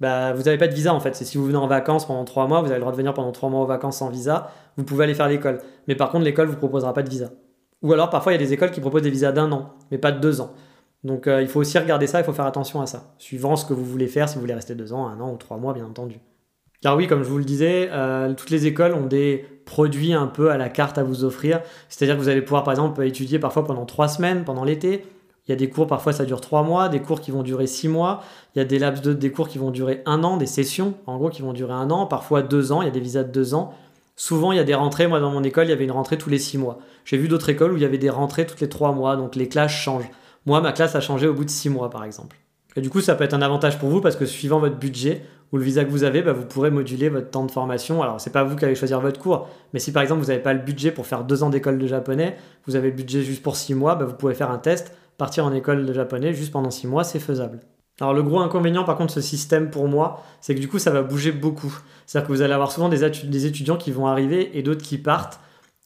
[0.00, 1.14] bah, vous n'avez pas de visa en fait.
[1.16, 3.14] C'est si vous venez en vacances pendant trois mois, vous avez le droit de venir
[3.14, 5.60] pendant trois mois aux vacances sans visa, vous pouvez aller faire l'école.
[5.88, 7.30] Mais par contre, l'école vous proposera pas de visa.
[7.82, 9.98] Ou alors parfois, il y a des écoles qui proposent des visas d'un an, mais
[9.98, 10.52] pas de deux ans.
[11.04, 13.64] Donc euh, il faut aussi regarder ça, il faut faire attention à ça, suivant ce
[13.64, 15.72] que vous voulez faire, si vous voulez rester deux ans, un an ou trois mois,
[15.72, 16.20] bien entendu.
[16.80, 20.26] Car oui, comme je vous le disais, euh, toutes les écoles ont des produits un
[20.26, 21.60] peu à la carte à vous offrir.
[21.90, 25.04] C'est-à-dire que vous allez pouvoir, par exemple, étudier parfois pendant trois semaines, pendant l'été.
[25.46, 27.66] Il y a des cours, parfois ça dure trois mois, des cours qui vont durer
[27.66, 28.22] six mois.
[28.54, 30.94] Il y a des laps de des cours qui vont durer un an, des sessions,
[31.06, 32.80] en gros, qui vont durer un an, parfois deux ans.
[32.80, 33.74] Il y a des visas de deux ans.
[34.16, 35.06] Souvent, il y a des rentrées.
[35.06, 36.78] Moi, dans mon école, il y avait une rentrée tous les six mois.
[37.04, 39.36] J'ai vu d'autres écoles où il y avait des rentrées toutes les trois mois, donc
[39.36, 40.10] les classes changent.
[40.46, 42.36] Moi, ma classe a changé au bout de six mois, par exemple.
[42.76, 45.22] Et du coup, ça peut être un avantage pour vous parce que suivant votre budget
[45.52, 48.02] ou le visa que vous avez, bah, vous pourrez moduler votre temps de formation.
[48.02, 50.42] Alors, c'est pas vous qui allez choisir votre cours, mais si par exemple vous n'avez
[50.42, 52.36] pas le budget pour faire deux ans d'école de japonais,
[52.66, 55.44] vous avez le budget juste pour six mois, bah, vous pouvez faire un test, partir
[55.44, 57.60] en école de japonais juste pendant six mois, c'est faisable.
[58.00, 60.92] Alors le gros inconvénient par contre ce système pour moi, c'est que du coup ça
[60.92, 61.76] va bouger beaucoup.
[62.06, 64.98] C'est-à-dire que vous allez avoir souvent des, des étudiants qui vont arriver et d'autres qui
[64.98, 65.40] partent.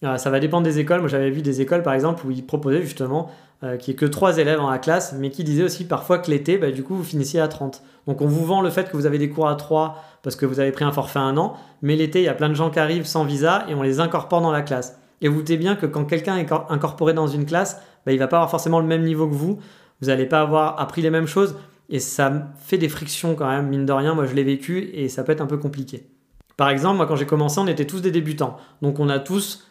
[0.04, 1.00] Euh, ça va dépendre des écoles.
[1.00, 3.30] Moi j'avais vu des écoles par exemple où ils proposaient justement
[3.62, 6.30] euh, n'y ait que trois élèves dans la classe, mais qui disaient aussi parfois que
[6.30, 7.82] l'été, bah, du coup vous finissiez à 30.
[8.06, 10.46] Donc on vous vend le fait que vous avez des cours à 3 parce que
[10.46, 12.70] vous avez pris un forfait un an, mais l'été il y a plein de gens
[12.70, 14.98] qui arrivent sans visa et on les incorpore dans la classe.
[15.20, 18.26] Et vous doutez bien que quand quelqu'un est incorporé dans une classe, bah, il va
[18.26, 19.58] pas avoir forcément le même niveau que vous.
[20.00, 21.56] Vous n'allez pas avoir appris les mêmes choses.
[21.88, 24.14] Et ça fait des frictions quand même, mine de rien.
[24.14, 26.08] Moi, je l'ai vécu et ça peut être un peu compliqué.
[26.56, 28.56] Par exemple, moi, quand j'ai commencé, on était tous des débutants.
[28.82, 29.66] Donc, on a tous,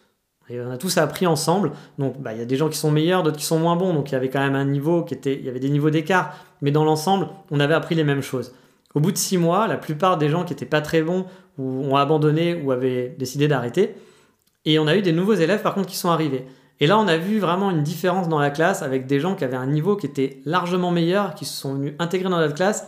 [0.60, 1.72] on a tous appris ensemble.
[1.98, 3.94] Donc, bah, il y a des gens qui sont meilleurs, d'autres qui sont moins bons.
[3.94, 5.90] Donc, il y avait quand même un niveau qui était, il y avait des niveaux
[5.90, 6.36] d'écart.
[6.62, 8.54] Mais dans l'ensemble, on avait appris les mêmes choses.
[8.94, 11.26] Au bout de six mois, la plupart des gens qui n'étaient pas très bons
[11.58, 13.96] ou ont abandonné ou avaient décidé d'arrêter.
[14.66, 16.46] Et on a eu des nouveaux élèves, par contre, qui sont arrivés.
[16.80, 19.44] Et là, on a vu vraiment une différence dans la classe avec des gens qui
[19.44, 22.88] avaient un niveau qui était largement meilleur, qui se sont venus intégrer dans notre classe.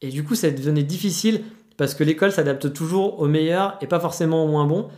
[0.00, 1.42] Et du coup, ça devenait difficile
[1.76, 4.88] parce que l'école s'adapte toujours au meilleur et pas forcément au moins bon.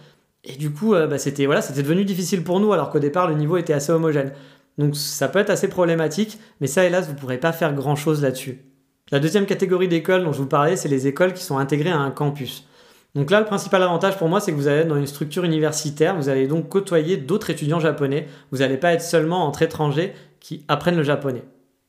[0.49, 3.29] Et du coup, euh, bah, c'était voilà, c'était devenu difficile pour nous alors qu'au départ,
[3.29, 4.33] le niveau était assez homogène.
[4.79, 8.23] Donc ça peut être assez problématique, mais ça, hélas, vous ne pourrez pas faire grand-chose
[8.23, 8.65] là-dessus.
[9.11, 11.99] La deuxième catégorie d'écoles dont je vous parlais, c'est les écoles qui sont intégrées à
[11.99, 12.67] un campus.
[13.15, 15.45] Donc là, le principal avantage pour moi, c'est que vous allez être dans une structure
[15.45, 20.13] universitaire, vous allez donc côtoyer d'autres étudiants japonais, vous n'allez pas être seulement entre étrangers
[20.41, 21.43] qui apprennent le japonais.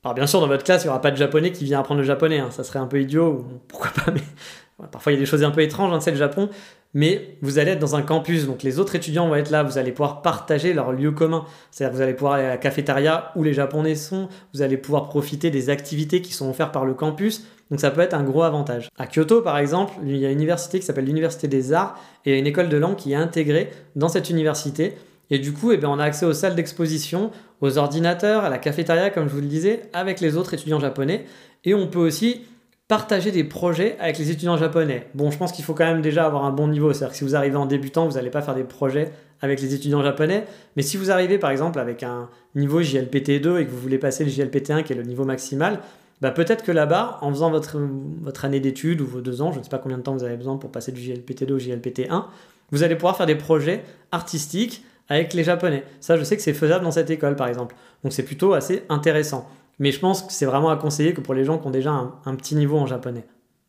[0.03, 1.99] Alors bien sûr, dans votre classe, il n'y aura pas de japonais qui vient apprendre
[1.99, 2.51] le japonais, hein.
[2.51, 4.21] ça serait un peu idiot, pourquoi pas, mais
[4.91, 6.49] parfois il y a des choses un peu étranges, hein, c'est le Japon,
[6.93, 9.77] mais vous allez être dans un campus, donc les autres étudiants vont être là, vous
[9.77, 13.43] allez pouvoir partager leur lieu commun, c'est-à-dire vous allez pouvoir aller à la cafétéria où
[13.43, 17.45] les japonais sont, vous allez pouvoir profiter des activités qui sont offertes par le campus,
[17.69, 18.89] donc ça peut être un gros avantage.
[18.97, 22.31] À Kyoto, par exemple, il y a une université qui s'appelle l'Université des Arts et
[22.31, 24.95] il y a une école de langue qui est intégrée dans cette université.
[25.29, 27.29] Et du coup, eh bien, on a accès aux salles d'exposition,
[27.61, 31.25] aux ordinateurs, à la cafétéria, comme je vous le disais, avec les autres étudiants japonais.
[31.63, 32.41] Et on peut aussi
[32.89, 35.07] partager des projets avec les étudiants japonais.
[35.13, 36.91] Bon, je pense qu'il faut quand même déjà avoir un bon niveau.
[36.91, 39.75] C'est-à-dire que si vous arrivez en débutant, vous n'allez pas faire des projets avec les
[39.75, 40.45] étudiants japonais.
[40.75, 44.25] Mais si vous arrivez par exemple avec un niveau JLPT2 et que vous voulez passer
[44.25, 45.79] le JLPT1 qui est le niveau maximal,
[46.21, 47.77] bah peut-être que là-bas, en faisant votre,
[48.21, 50.23] votre année d'études ou vos deux ans, je ne sais pas combien de temps vous
[50.23, 52.25] avez besoin pour passer du JLPT2 au JLPT1,
[52.71, 55.83] vous allez pouvoir faire des projets artistiques avec les Japonais.
[56.01, 57.75] Ça, je sais que c'est faisable dans cette école, par exemple.
[58.03, 59.49] Donc c'est plutôt assez intéressant.
[59.79, 61.91] Mais je pense que c'est vraiment à conseiller que pour les gens qui ont déjà
[61.91, 63.25] un, petit niveau en japonais.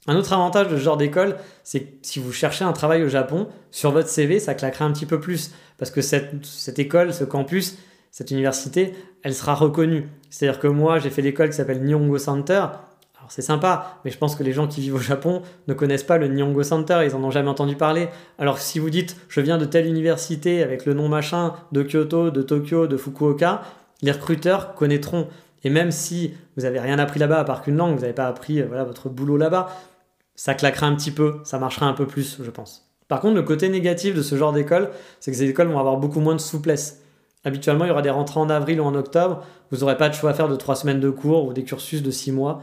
[0.06, 3.08] Un autre avantage de ce genre d'école, c'est que si vous cherchez un travail au
[3.08, 5.52] Japon, sur votre CV, ça claquera un petit peu plus.
[5.78, 7.78] Parce que cette, école, ce campus,
[8.10, 10.08] cette université, elle sera reconnue.
[10.30, 12.66] C'est-à-dire que moi, j'ai fait l'école qui s'appelle Nihongo Center.
[13.18, 16.02] Alors c'est sympa, mais je pense que les gens qui vivent au Japon ne connaissent
[16.02, 18.08] pas le Nihongo Center, ils en ont jamais entendu parler.
[18.38, 22.30] Alors si vous dites je viens de telle université avec le nom machin de Kyoto,
[22.30, 23.60] de Tokyo, de Fukuoka,
[24.02, 25.28] les recruteurs connaîtront.
[25.64, 28.26] Et même si vous n'avez rien appris là-bas à part qu'une langue, vous n'avez pas
[28.26, 29.68] appris euh, voilà, votre boulot là-bas,
[30.34, 32.90] ça claquera un petit peu, ça marchera un peu plus, je pense.
[33.08, 35.96] Par contre, le côté négatif de ce genre d'école, c'est que ces écoles vont avoir
[35.96, 37.02] beaucoup moins de souplesse.
[37.44, 39.44] Habituellement, il y aura des rentrées en avril ou en octobre.
[39.70, 42.02] Vous n'aurez pas de choix à faire de trois semaines de cours ou des cursus
[42.02, 42.62] de six mois.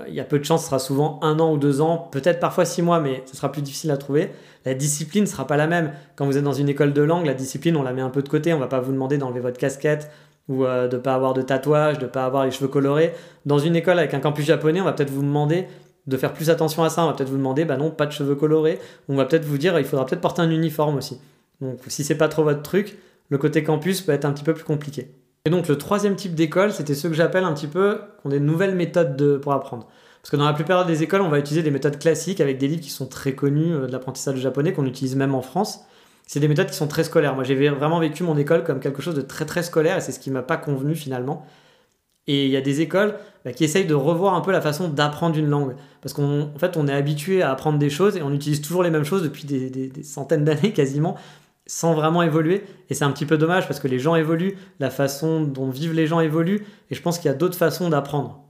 [0.00, 2.08] Euh, il y a peu de chances, ce sera souvent un an ou deux ans,
[2.10, 4.30] peut-être parfois six mois, mais ce sera plus difficile à trouver.
[4.64, 5.92] La discipline ne sera pas la même.
[6.16, 8.22] Quand vous êtes dans une école de langue, la discipline, on la met un peu
[8.22, 8.52] de côté.
[8.52, 10.10] On ne va pas vous demander d'enlever votre casquette
[10.48, 13.12] ou euh, de pas avoir de tatouage, de pas avoir les cheveux colorés.
[13.46, 15.66] Dans une école avec un campus japonais, on va peut-être vous demander
[16.06, 17.04] de faire plus attention à ça.
[17.04, 18.78] On va peut-être vous demander, bah non, pas de cheveux colorés.
[19.08, 21.20] On va peut-être vous dire, il faudra peut-être porter un uniforme aussi.
[21.60, 22.98] Donc si c'est pas trop votre truc,
[23.30, 25.10] le côté campus peut être un petit peu plus compliqué.
[25.46, 28.30] Et donc le troisième type d'école, c'était ceux que j'appelle un petit peu, qui ont
[28.30, 29.88] des nouvelles méthodes pour apprendre.
[30.24, 32.66] Parce que dans la plupart des écoles, on va utiliser des méthodes classiques avec des
[32.66, 35.84] livres qui sont très connus euh, de l'apprentissage japonais, qu'on utilise même en France.
[36.26, 37.34] C'est des méthodes qui sont très scolaires.
[37.34, 40.12] Moi, j'ai vraiment vécu mon école comme quelque chose de très très scolaire et c'est
[40.12, 41.46] ce qui m'a pas convenu finalement.
[42.26, 44.88] Et il y a des écoles bah, qui essayent de revoir un peu la façon
[44.88, 45.74] d'apprendre une langue.
[46.00, 48.90] Parce qu'en fait, on est habitué à apprendre des choses et on utilise toujours les
[48.90, 51.16] mêmes choses depuis des centaines d'années quasiment
[51.66, 52.64] sans vraiment évoluer.
[52.90, 55.94] Et c'est un petit peu dommage parce que les gens évoluent, la façon dont vivent
[55.94, 58.40] les gens évolue, et je pense qu'il y a d'autres façons d'apprendre.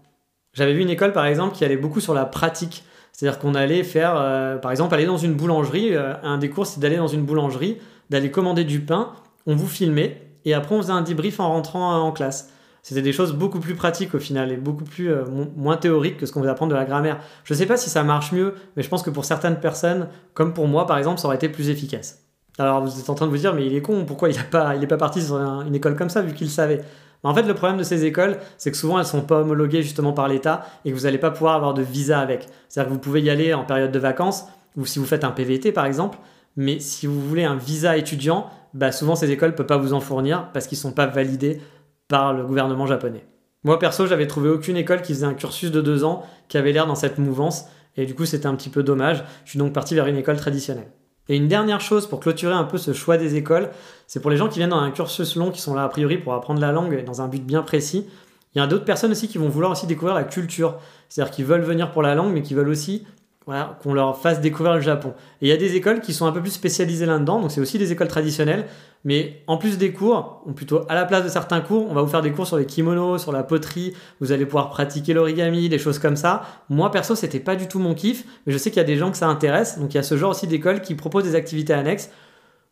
[0.52, 2.84] J'avais vu une école par exemple qui allait beaucoup sur la pratique.
[3.14, 5.94] C'est-à-dire qu'on allait faire, euh, par exemple, aller dans une boulangerie.
[5.94, 7.78] Euh, un des cours, c'est d'aller dans une boulangerie,
[8.10, 9.12] d'aller commander du pain,
[9.46, 12.50] on vous filmait, et après on faisait un debrief en rentrant en classe.
[12.82, 15.24] C'était des choses beaucoup plus pratiques au final et beaucoup plus euh,
[15.56, 17.18] moins théoriques que ce qu'on veut apprendre de la grammaire.
[17.44, 20.08] Je ne sais pas si ça marche mieux, mais je pense que pour certaines personnes,
[20.34, 22.24] comme pour moi par exemple, ça aurait été plus efficace.
[22.58, 24.42] Alors vous êtes en train de vous dire, mais il est con, pourquoi il n'est
[24.42, 26.84] pas, pas parti sur une école comme ça vu qu'il savait?
[27.24, 29.82] En fait, le problème de ces écoles, c'est que souvent elles ne sont pas homologuées
[29.82, 32.46] justement par l'État et que vous n'allez pas pouvoir avoir de visa avec.
[32.68, 34.44] C'est-à-dire que vous pouvez y aller en période de vacances
[34.76, 36.18] ou si vous faites un PVT par exemple,
[36.56, 39.94] mais si vous voulez un visa étudiant, bah souvent ces écoles ne peuvent pas vous
[39.94, 41.60] en fournir parce qu'ils ne sont pas validés
[42.08, 43.24] par le gouvernement japonais.
[43.62, 46.72] Moi perso, j'avais trouvé aucune école qui faisait un cursus de deux ans qui avait
[46.72, 47.64] l'air dans cette mouvance
[47.96, 49.24] et du coup c'était un petit peu dommage.
[49.44, 50.90] Je suis donc parti vers une école traditionnelle.
[51.28, 53.70] Et une dernière chose pour clôturer un peu ce choix des écoles,
[54.06, 56.18] c'est pour les gens qui viennent dans un cursus long, qui sont là a priori
[56.18, 58.06] pour apprendre la langue dans un but bien précis.
[58.54, 60.76] Il y a d'autres personnes aussi qui vont vouloir aussi découvrir la culture.
[61.08, 63.06] C'est-à-dire qu'ils veulent venir pour la langue, mais qui veulent aussi
[63.46, 65.12] voilà, qu'on leur fasse découvrir le Japon.
[65.42, 67.60] Et il y a des écoles qui sont un peu plus spécialisées là-dedans, donc c'est
[67.60, 68.66] aussi des écoles traditionnelles,
[69.04, 72.00] mais en plus des cours, ou plutôt à la place de certains cours, on va
[72.00, 75.68] vous faire des cours sur les kimonos, sur la poterie, vous allez pouvoir pratiquer l'origami,
[75.68, 76.42] des choses comme ça.
[76.70, 78.96] Moi perso, c'était pas du tout mon kiff, mais je sais qu'il y a des
[78.96, 81.34] gens que ça intéresse, donc il y a ce genre aussi d'écoles qui proposent des
[81.34, 82.10] activités annexes.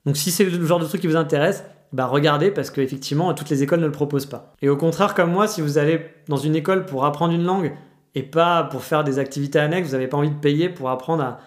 [0.07, 3.51] Donc si c'est le genre de truc qui vous intéresse, bah regardez parce qu'effectivement toutes
[3.51, 4.55] les écoles ne le proposent pas.
[4.63, 7.75] Et au contraire comme moi, si vous allez dans une école pour apprendre une langue
[8.15, 9.89] et pas pour faire des activités annexes.
[9.89, 11.39] Vous n'avez pas envie de payer pour apprendre à,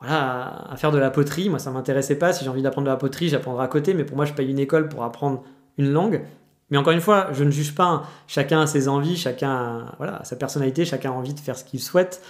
[0.00, 1.48] voilà, à faire de la poterie.
[1.48, 2.32] Moi, ça m'intéressait pas.
[2.32, 3.94] Si j'ai envie d'apprendre de la poterie, j'apprendrai à côté.
[3.94, 5.42] Mais pour moi, je paye une école pour apprendre
[5.78, 6.22] une langue.
[6.70, 8.04] Mais encore une fois, je ne juge pas.
[8.26, 11.64] Chacun a ses envies, chacun voilà, a sa personnalité, chacun a envie de faire ce
[11.64, 12.22] qu'il souhaite.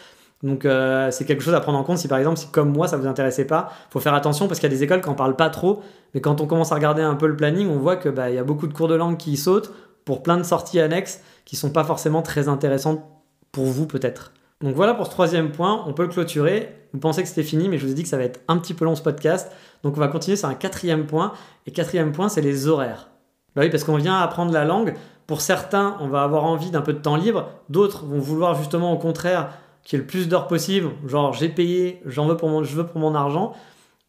[0.42, 2.87] Donc euh, c'est quelque chose à prendre en compte si par exemple, si comme moi
[2.87, 5.14] ça vous intéressait pas, faut faire attention parce qu'il y a des écoles qui en
[5.14, 5.81] parlent pas trop,
[6.12, 8.37] mais quand on commence à regarder un peu le planning, on voit que bah, y
[8.37, 9.73] a beaucoup de cours de langue qui sautent
[10.05, 13.01] pour plein de sorties annexes qui sont pas forcément très intéressantes
[13.55, 14.33] pour vous peut-être.
[14.61, 16.75] Donc voilà pour ce troisième point, on peut le clôturer.
[16.93, 18.59] Vous pensez que c'était fini, mais je vous ai dit que ça va être un
[18.59, 19.51] petit peu long ce podcast.
[19.83, 21.33] Donc on va continuer sur un quatrième point.
[21.67, 23.11] Et quatrième point, c'est les horaires.
[23.55, 24.95] Bah oui, parce qu'on vient apprendre la langue.
[25.27, 27.49] Pour certains, on va avoir envie d'un peu de temps libre.
[27.69, 29.51] D'autres vont vouloir justement au contraire
[29.85, 30.90] qu'il y ait le plus d'heures possible.
[31.07, 33.53] Genre j'ai payé, j'en veux pour mon, je veux pour mon argent.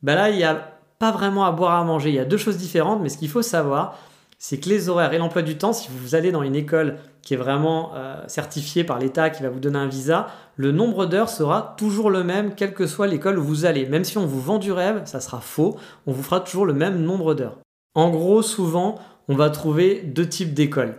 [0.01, 2.09] Bah là, il n'y a pas vraiment à boire à manger.
[2.09, 3.97] Il y a deux choses différentes, mais ce qu'il faut savoir,
[4.37, 7.33] c'est que les horaires et l'emploi du temps, si vous allez dans une école qui
[7.33, 11.29] est vraiment euh, certifiée par l'État, qui va vous donner un visa, le nombre d'heures
[11.29, 13.85] sera toujours le même, quelle que soit l'école où vous allez.
[13.87, 16.73] Même si on vous vend du rêve, ça sera faux, on vous fera toujours le
[16.73, 17.57] même nombre d'heures.
[17.95, 20.95] En gros, souvent, on va trouver deux types d'écoles.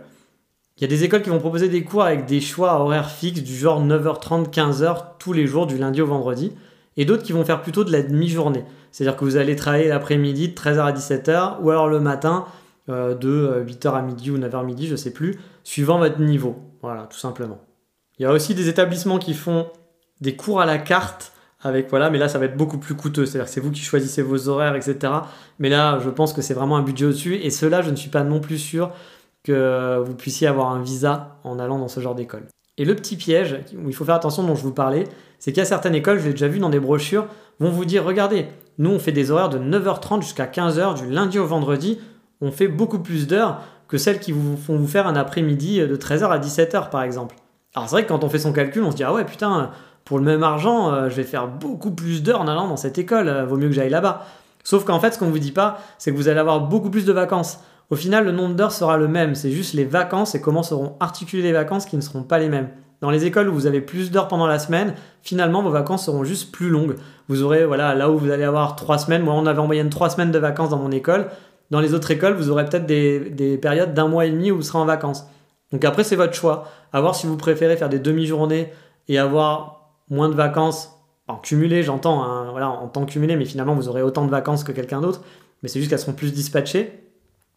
[0.77, 3.09] Il y a des écoles qui vont proposer des cours avec des choix à horaires
[3.09, 6.51] fixes du genre 9h30, 15h tous les jours, du lundi au vendredi,
[6.97, 8.63] et d'autres qui vont faire plutôt de la demi-journée.
[8.91, 12.45] C'est-à-dire que vous allez travailler l'après-midi de 13h à 17h, ou alors le matin
[12.89, 16.55] euh, de 8h euh, à midi ou 9h midi, je sais plus, suivant votre niveau.
[16.81, 17.59] Voilà, tout simplement.
[18.19, 19.67] Il y a aussi des établissements qui font
[20.21, 23.25] des cours à la carte avec voilà, mais là ça va être beaucoup plus coûteux.
[23.25, 25.13] C'est-à-dire que c'est vous qui choisissez vos horaires, etc.
[25.59, 27.35] Mais là, je pense que c'est vraiment un budget au-dessus.
[27.35, 28.91] Et cela, je ne suis pas non plus sûr
[29.43, 32.43] que vous puissiez avoir un visa en allant dans ce genre d'école.
[32.77, 35.05] Et le petit piège où il faut faire attention dont je vous parlais,
[35.39, 37.27] c'est qu'il y a certaines écoles, je l'ai déjà vu dans des brochures,
[37.59, 38.47] vont vous dire regardez,
[38.77, 41.99] nous on fait des horaires de 9h30 jusqu'à 15h du lundi au vendredi
[42.41, 45.95] on fait beaucoup plus d'heures que celles qui vous font vous faire un après-midi de
[45.95, 47.35] 13h à 17h par exemple.
[47.75, 49.71] Alors c'est vrai que quand on fait son calcul, on se dit ah ouais putain,
[50.07, 52.97] pour le même argent, euh, je vais faire beaucoup plus d'heures en allant dans cette
[52.97, 54.25] école, euh, vaut mieux que j'aille là-bas.
[54.63, 56.89] Sauf qu'en fait, ce qu'on ne vous dit pas, c'est que vous allez avoir beaucoup
[56.89, 57.59] plus de vacances.
[57.89, 60.95] Au final, le nombre d'heures sera le même, c'est juste les vacances et comment seront
[60.99, 62.69] articulées les vacances qui ne seront pas les mêmes.
[62.99, 66.23] Dans les écoles où vous avez plus d'heures pendant la semaine, finalement vos vacances seront
[66.23, 66.95] juste plus longues.
[67.27, 69.89] Vous aurez, voilà, là où vous allez avoir trois semaines, moi on avait en moyenne
[69.89, 71.27] trois semaines de vacances dans mon école,
[71.69, 74.61] dans les autres écoles, vous aurez peut-être des, périodes d'un mois et demi où vous
[74.61, 75.27] serez en vacances.
[75.71, 76.69] Donc après, c'est votre choix.
[76.93, 78.71] À voir si vous préférez faire des demi-journées
[79.07, 80.93] et avoir moins de vacances
[81.27, 84.63] en cumulé, j'entends, hein, voilà, en temps cumulé, mais finalement vous aurez autant de vacances
[84.63, 85.21] que quelqu'un d'autre,
[85.61, 87.03] mais c'est juste qu'elles seront plus dispatchées.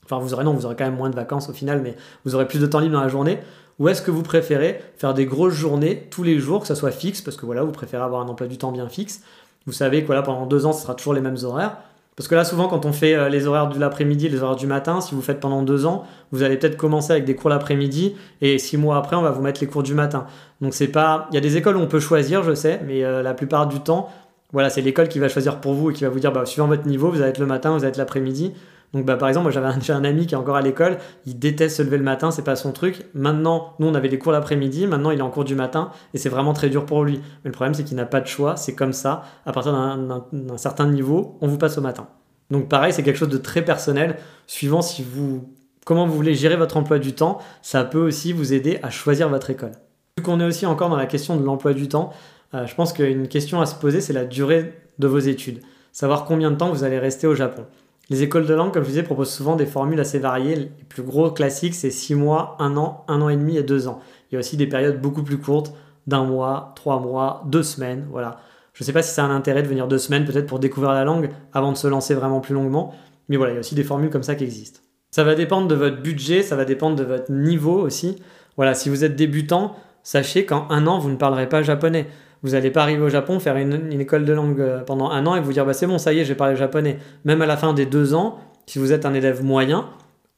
[0.04, 1.94] Enfin, vous aurez non, vous aurez quand même moins de vacances au final, mais
[2.24, 3.38] vous aurez plus de temps libre dans la journée.
[3.78, 6.90] Ou est-ce que vous préférez faire des grosses journées tous les jours, que ça soit
[6.90, 9.22] fixe, parce que voilà, vous préférez avoir un emploi du temps bien fixe.
[9.66, 11.76] Vous savez que voilà, pendant deux ans, ce sera toujours les mêmes horaires
[12.20, 14.66] Parce que là, souvent, quand on fait euh, les horaires de l'après-midi les horaires du
[14.66, 18.14] matin, si vous faites pendant deux ans, vous allez peut-être commencer avec des cours l'après-midi
[18.42, 20.26] et six mois après, on va vous mettre les cours du matin.
[20.60, 21.28] Donc, c'est pas.
[21.30, 23.68] Il y a des écoles où on peut choisir, je sais, mais euh, la plupart
[23.68, 24.10] du temps,
[24.52, 26.66] voilà, c'est l'école qui va choisir pour vous et qui va vous dire, bah, suivant
[26.66, 28.52] votre niveau, vous allez être le matin, vous allez être l'après-midi.
[28.92, 31.76] Donc, bah, par exemple, moi, j'avais un, ami qui est encore à l'école, il déteste
[31.76, 33.06] se lever le matin, c'est pas son truc.
[33.14, 36.18] Maintenant, nous, on avait des cours l'après-midi, maintenant, il est en cours du matin et
[36.18, 37.20] c'est vraiment très dur pour lui.
[37.44, 39.22] Mais le problème, c'est qu'il n'a pas de choix, c'est comme ça.
[39.46, 42.08] À partir d'un certain niveau, on vous passe au matin.
[42.50, 44.16] Donc, pareil, c'est quelque chose de très personnel,
[44.48, 48.52] suivant si vous, comment vous voulez gérer votre emploi du temps, ça peut aussi vous
[48.52, 49.72] aider à choisir votre école.
[50.18, 52.10] Vu qu'on est aussi encore dans la question de l'emploi du temps,
[52.54, 55.60] euh, je pense qu'une question à se poser, c'est la durée de vos études.
[55.92, 57.64] Savoir combien de temps vous allez rester au Japon.
[58.10, 60.56] Les écoles de langue, comme je disais, proposent souvent des formules assez variées.
[60.56, 63.86] Les plus gros classiques, c'est 6 mois, 1 an, 1 an et demi et 2
[63.86, 64.00] ans.
[64.30, 65.72] Il y a aussi des périodes beaucoup plus courtes,
[66.08, 68.38] d'un mois, 3 mois, 2 semaines, voilà.
[68.72, 70.58] Je ne sais pas si ça a un intérêt de venir 2 semaines peut-être pour
[70.58, 72.94] découvrir la langue avant de se lancer vraiment plus longuement,
[73.28, 74.80] mais voilà, il y a aussi des formules comme ça qui existent.
[75.12, 78.22] Ça va dépendre de votre budget, ça va dépendre de votre niveau aussi.
[78.56, 82.06] Voilà, si vous êtes débutant, sachez qu'en un an, vous ne parlerez pas japonais.
[82.42, 85.36] Vous n'allez pas arriver au Japon, faire une, école de langue euh, pendant un an
[85.36, 86.98] et vous dire bah, c'est bon, ça y est, j'ai parlé japonais.
[87.24, 89.88] Même à la fin des deux ans, si vous êtes un élève moyen,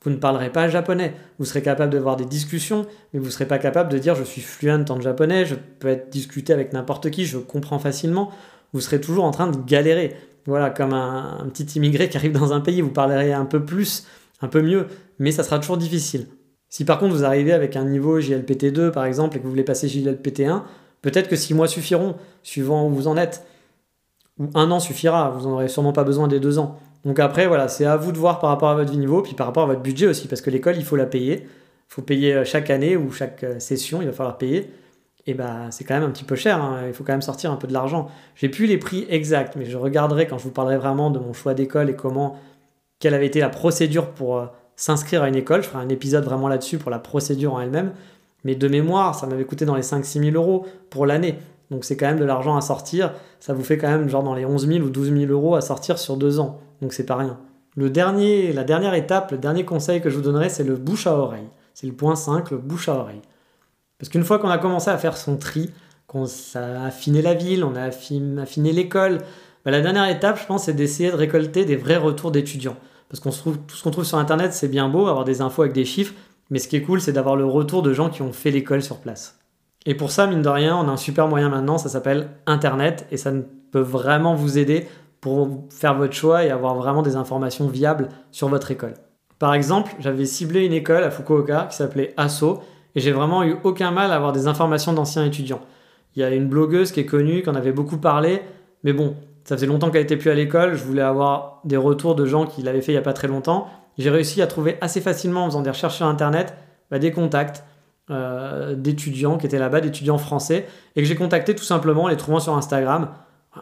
[0.02, 1.14] vous ne parlerez pas japonais.
[1.38, 4.14] Vous serez capable de voir des discussions, mais vous ne serez pas capable de dire
[4.14, 8.30] je suis fluent en japonais, je peux être discuté avec n'importe qui, je comprends facilement.
[8.72, 10.16] Vous serez toujours en train de galérer.
[10.46, 13.64] Voilà, comme un, un, petit immigré qui arrive dans un pays, vous parlerez un peu
[13.64, 14.06] plus,
[14.40, 14.86] un peu mieux,
[15.20, 16.26] mais ça sera toujours difficile.
[16.68, 19.62] Si par contre vous arrivez avec un niveau JLPT2 par exemple et que vous voulez
[19.62, 20.62] passer JLPT1,
[21.02, 23.44] Peut-être que six mois suffiront, suivant où vous en êtes.
[24.38, 26.78] Ou un an suffira, vous n'en aurez sûrement pas besoin des deux ans.
[27.04, 29.46] Donc après, voilà, c'est à vous de voir par rapport à votre niveau, puis par
[29.46, 31.42] rapport à votre budget aussi, parce que l'école, il faut la payer.
[31.42, 34.72] Il faut payer euh, chaque année ou chaque euh, session, il va falloir payer.
[35.26, 36.82] Et bah, c'est quand même un petit peu cher, hein.
[36.86, 38.08] il faut quand même sortir un peu de l'argent.
[38.34, 41.32] J'ai plus les prix exacts, mais je regarderai quand je vous parlerai vraiment de mon
[41.32, 42.40] choix d'école et comment,
[42.98, 45.62] quelle avait été la procédure pour euh, s'inscrire à une école.
[45.62, 47.92] Je ferai un épisode vraiment là-dessus pour la procédure en elle-même.
[48.44, 51.38] Mais de mémoire, ça m'avait coûté dans les 5-6 000 euros pour l'année.
[51.70, 53.12] Donc c'est quand même de l'argent à sortir.
[53.40, 55.60] Ça vous fait quand même genre dans les 11 000 ou 12 000 euros à
[55.60, 56.60] sortir sur deux ans.
[56.80, 57.38] Donc c'est pas rien.
[57.76, 61.06] Le dernier, la dernière étape, le dernier conseil que je vous donnerai, c'est le bouche
[61.06, 61.48] à oreille.
[61.72, 63.22] C'est le point 5, le bouche à oreille.
[63.98, 65.70] Parce qu'une fois qu'on a commencé à faire son tri,
[66.06, 69.18] qu'on a affiné la ville, on a affiné l'école,
[69.64, 72.76] bah, la dernière étape, je pense, c'est d'essayer de récolter des vrais retours d'étudiants.
[73.08, 75.62] Parce qu'on trouve, tout ce qu'on trouve sur Internet, c'est bien beau, avoir des infos
[75.62, 76.14] avec des chiffres,
[76.52, 78.82] mais ce qui est cool, c'est d'avoir le retour de gens qui ont fait l'école
[78.82, 79.38] sur place.
[79.86, 83.06] Et pour ça, mine de rien, on a un super moyen maintenant, ça s'appelle Internet,
[83.10, 83.32] et ça
[83.70, 84.86] peut vraiment vous aider
[85.22, 88.92] pour faire votre choix et avoir vraiment des informations viables sur votre école.
[89.38, 92.60] Par exemple, j'avais ciblé une école à Fukuoka qui s'appelait ASSO,
[92.94, 95.62] et j'ai vraiment eu aucun mal à avoir des informations d'anciens étudiants.
[96.16, 98.42] Il y a une blogueuse qui est connue, qui en avait beaucoup parlé,
[98.84, 102.14] mais bon, ça faisait longtemps qu'elle était plus à l'école, je voulais avoir des retours
[102.14, 104.78] de gens qui l'avaient fait il n'y a pas très longtemps, j'ai réussi à trouver
[104.80, 106.54] assez facilement en faisant des recherches sur Internet
[106.90, 107.64] bah, des contacts
[108.10, 112.16] euh, d'étudiants qui étaient là-bas, d'étudiants français, et que j'ai contacté tout simplement en les
[112.16, 113.08] trouvant sur Instagram.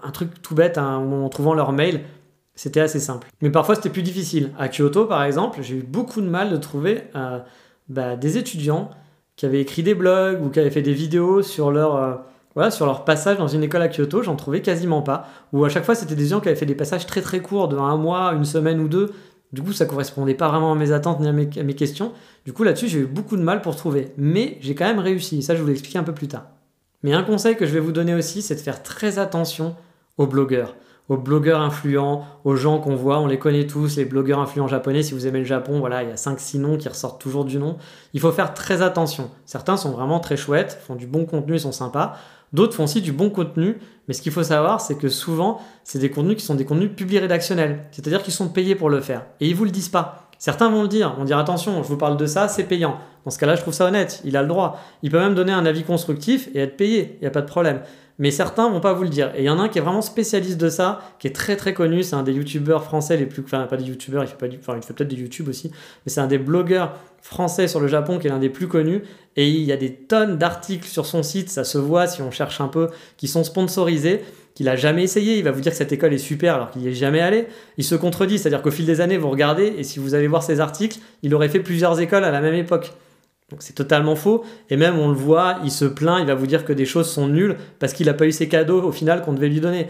[0.02, 2.00] Un truc tout bête, hein, en trouvant leur mail,
[2.54, 3.28] c'était assez simple.
[3.40, 4.50] Mais parfois c'était plus difficile.
[4.58, 7.38] À Kyoto, par exemple, j'ai eu beaucoup de mal de trouver euh,
[7.88, 8.90] bah, des étudiants
[9.36, 12.14] qui avaient écrit des blogs ou qui avaient fait des vidéos sur leur, euh,
[12.54, 14.22] voilà, sur leur passage dans une école à Kyoto.
[14.22, 15.28] J'en trouvais quasiment pas.
[15.52, 17.68] Ou à chaque fois, c'était des gens qui avaient fait des passages très très courts
[17.68, 19.12] de un mois, une semaine ou deux,
[19.52, 22.12] du coup, ça correspondait pas vraiment à mes attentes ni à mes, questions.
[22.44, 24.12] Du coup, là-dessus, j'ai eu beaucoup de mal pour trouver.
[24.16, 25.42] Mais j'ai quand même réussi.
[25.42, 26.46] Ça, je vous l'expliquer un peu plus tard.
[27.02, 29.74] Mais un conseil que je vais vous donner aussi, c'est de faire très attention
[30.18, 30.76] aux blogueurs,
[31.08, 35.02] aux blogueurs influents, aux gens qu'on voit, on les connaît tous, les blogueurs influents japonais.
[35.02, 37.58] Si vous aimez le Japon, voilà, il y a 5-6 noms qui ressortent toujours du
[37.58, 37.76] nom.
[38.12, 39.30] Il faut faire très attention.
[39.46, 42.16] Certains sont vraiment très chouettes, font du bon contenu, sont sympas.
[42.52, 43.78] D'autres font aussi du bon contenu,
[44.10, 46.90] mais ce qu'il faut savoir, c'est que souvent, c'est des contenus qui sont des contenus
[46.96, 49.24] publics rédactionnels, c'est-à-dire qu'ils sont payés pour le faire.
[49.38, 50.28] Et ils vous le disent pas.
[50.36, 52.98] Certains vont le dire, vont dire attention, je vous parle de ça, c'est payant.
[53.24, 54.80] Dans ce cas-là, je trouve ça honnête, il a le droit.
[55.04, 57.46] Il peut même donner un avis constructif et être payé, il n'y a pas de
[57.46, 57.82] problème
[58.20, 59.32] mais certains vont pas vous le dire.
[59.34, 61.56] Et il y en a un qui est vraiment spécialiste de ça, qui est très
[61.56, 64.36] très connu, c'est un des youtubeurs français les plus, enfin pas des youtubeurs, il fait
[64.36, 67.80] pas enfin il fait peut-être des youtube aussi, mais c'est un des blogueurs français sur
[67.80, 69.02] le Japon qui est l'un des plus connus.
[69.36, 72.30] Et il y a des tonnes d'articles sur son site, ça se voit si on
[72.30, 74.20] cherche un peu, qui sont sponsorisés
[74.54, 76.82] qu'il a jamais essayé, il va vous dire que cette école est super alors qu'il
[76.82, 77.46] n'y est jamais allé.
[77.78, 80.42] Il se contredit, c'est-à-dire qu'au fil des années, vous regardez et si vous allez voir
[80.42, 82.92] ses articles, il aurait fait plusieurs écoles à la même époque.
[83.50, 84.44] Donc c'est totalement faux.
[84.68, 87.10] Et même on le voit, il se plaint, il va vous dire que des choses
[87.10, 89.88] sont nulles parce qu'il n'a pas eu ses cadeaux au final qu'on devait lui donner.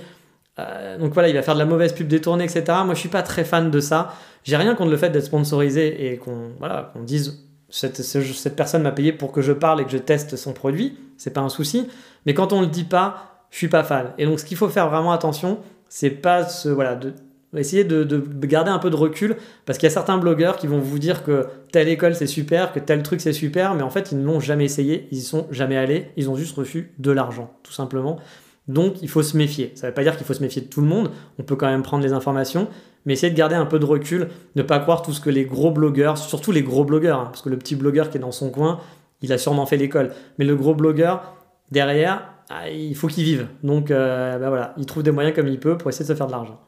[0.59, 2.65] Euh, donc voilà, il va faire de la mauvaise pub détournée, etc.
[2.85, 4.15] Moi je suis pas très fan de ça.
[4.45, 8.83] J'ai rien contre le fait d'être sponsorisé et qu'on voilà, qu'on dise cette, cette personne
[8.83, 10.99] m'a payé pour que je parle et que je teste son produit.
[11.17, 11.87] C'est pas un souci.
[12.27, 14.13] Mais quand on le dit pas, je suis pas fan.
[14.19, 17.13] Et donc ce qu'il faut faire vraiment attention, c'est pas ce, voilà, de,
[17.57, 19.37] Essayez de, de garder un peu de recul
[19.67, 22.73] parce qu'il y a certains blogueurs qui vont vous dire que telle école c'est super,
[22.73, 25.23] que tel truc c'est super, mais en fait ils ne l'ont jamais essayé, ils y
[25.23, 28.21] sont jamais allés, ils ont juste reçu de l'argent, tout simplement.
[28.69, 29.73] Donc il faut se méfier.
[29.75, 31.11] Ça ne veut pas dire qu'il faut se méfier de tout le monde,
[31.41, 32.69] on peut quand même prendre les informations,
[33.05, 35.45] mais essayez de garder un peu de recul, ne pas croire tout ce que les
[35.45, 38.31] gros blogueurs, surtout les gros blogueurs, hein, parce que le petit blogueur qui est dans
[38.31, 38.79] son coin,
[39.23, 41.35] il a sûrement fait l'école, mais le gros blogueur,
[41.73, 43.49] derrière, ah, il faut qu'il vive.
[43.63, 46.17] Donc euh, bah voilà, il trouve des moyens comme il peut pour essayer de se
[46.17, 46.61] faire de l'argent.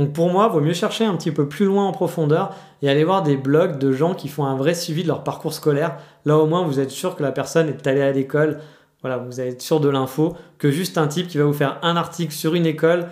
[0.00, 3.04] Donc pour moi, vaut mieux chercher un petit peu plus loin en profondeur et aller
[3.04, 5.98] voir des blogs de gens qui font un vrai suivi de leur parcours scolaire.
[6.24, 8.60] Là au moins, vous êtes sûr que la personne est allée à l'école.
[9.02, 11.96] Voilà, vous êtes sûr de l'info que juste un type qui va vous faire un
[11.96, 13.08] article sur une école,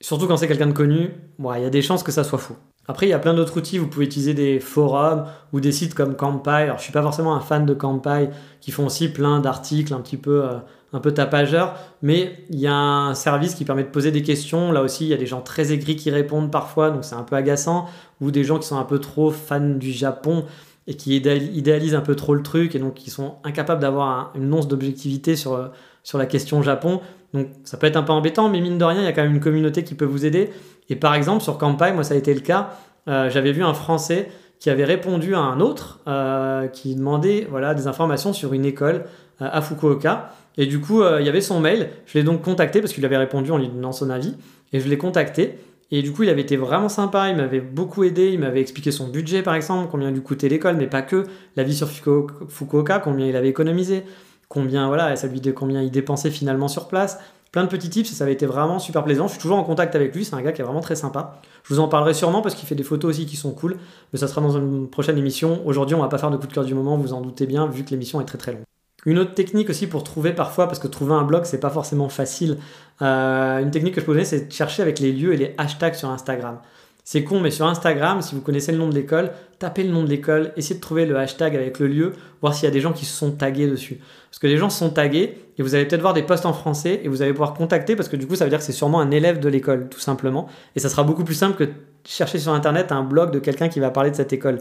[0.00, 2.54] surtout quand c'est quelqu'un de connu, il y a des chances que ça soit faux.
[2.86, 3.78] Après, il y a plein d'autres outils.
[3.78, 6.62] Vous pouvez utiliser des forums ou des sites comme Campai.
[6.62, 10.00] Alors, je suis pas forcément un fan de Campai, qui font aussi plein d'articles un
[10.00, 10.58] petit peu euh,
[10.92, 14.72] un peu tapageur, mais il y a un service qui permet de poser des questions.
[14.72, 17.22] Là aussi, il y a des gens très aigris qui répondent parfois, donc c'est un
[17.22, 17.86] peu agaçant,
[18.20, 20.44] ou des gens qui sont un peu trop fans du Japon
[20.86, 24.52] et qui idéalisent un peu trop le truc et donc qui sont incapables d'avoir une
[24.54, 25.70] once d'objectivité sur,
[26.04, 27.00] sur la question Japon.
[27.34, 29.22] Donc ça peut être un peu embêtant, mais mine de rien, il y a quand
[29.22, 30.50] même une communauté qui peut vous aider.
[30.88, 32.70] Et par exemple, sur Campai, moi ça a été le cas,
[33.08, 37.74] euh, j'avais vu un Français qui avait répondu à un autre euh, qui demandait voilà,
[37.74, 39.04] des informations sur une école
[39.42, 40.30] euh, à Fukuoka.
[40.58, 41.90] Et du coup, euh, il y avait son mail.
[42.06, 44.34] Je l'ai donc contacté parce qu'il avait répondu en lui donnant son avis.
[44.72, 45.58] Et je l'ai contacté.
[45.92, 48.90] Et du coup, il avait été vraiment sympa, il m'avait beaucoup aidé, il m'avait expliqué
[48.90, 52.98] son budget par exemple, combien lui coûtait l'école, mais pas que, la vie sur Fukuoka,
[52.98, 54.02] combien il avait économisé,
[54.48, 57.20] combien voilà, ça lui combien il dépensait finalement sur place.
[57.52, 59.28] Plein de petits tips ça avait été vraiment super plaisant.
[59.28, 61.40] Je suis toujours en contact avec lui, c'est un gars qui est vraiment très sympa.
[61.62, 63.76] Je vous en parlerai sûrement parce qu'il fait des photos aussi qui sont cool,
[64.12, 65.62] mais ça sera dans une prochaine émission.
[65.66, 67.68] Aujourd'hui, on va pas faire de coup de cœur du moment, vous en doutez bien,
[67.68, 68.64] vu que l'émission est très très longue.
[69.06, 72.08] Une autre technique aussi pour trouver parfois, parce que trouver un blog, c'est pas forcément
[72.08, 72.58] facile.
[73.00, 75.54] Euh, une technique que je peux donner, c'est de chercher avec les lieux et les
[75.56, 76.58] hashtags sur Instagram.
[77.04, 80.02] C'est con, mais sur Instagram, si vous connaissez le nom de l'école, tapez le nom
[80.02, 82.80] de l'école, essayez de trouver le hashtag avec le lieu, voir s'il y a des
[82.80, 84.00] gens qui se sont tagués dessus.
[84.28, 87.00] Parce que les gens sont tagués et vous allez peut-être voir des posts en français
[87.04, 88.98] et vous allez pouvoir contacter parce que du coup, ça veut dire que c'est sûrement
[88.98, 90.48] un élève de l'école, tout simplement.
[90.74, 91.70] Et ça sera beaucoup plus simple que
[92.04, 94.58] chercher sur Internet un blog de quelqu'un qui va parler de cette école.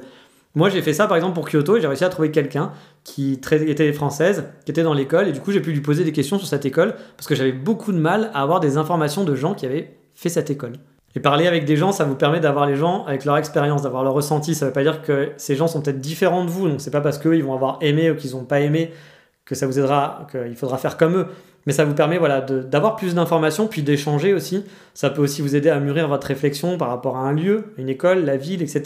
[0.56, 2.72] Moi, j'ai fait ça par exemple pour Kyoto et j'ai réussi à trouver quelqu'un
[3.04, 6.14] qui était française, qui était dans l'école, et du coup, j'ai pu lui poser des
[6.14, 9.36] questions sur cette école parce que j'avais beaucoup de mal à avoir des informations de
[9.36, 10.74] gens qui avaient fait cette école.
[11.14, 14.04] Et parler avec des gens, ça vous permet d'avoir les gens avec leur expérience, d'avoir
[14.04, 14.56] leur ressenti.
[14.56, 16.92] Ça ne veut pas dire que ces gens sont peut-être différents de vous, donc c'est
[16.92, 18.92] pas parce qu'eux ils vont avoir aimé ou qu'ils n'ont pas aimé
[19.46, 21.28] que ça vous aidera, qu'il faudra faire comme eux
[21.66, 24.64] mais ça vous permet voilà, d'avoir plus d'informations, puis d'échanger aussi.
[24.94, 27.90] Ça peut aussi vous aider à mûrir votre réflexion par rapport à un lieu, une
[27.90, 28.84] école, la ville, etc.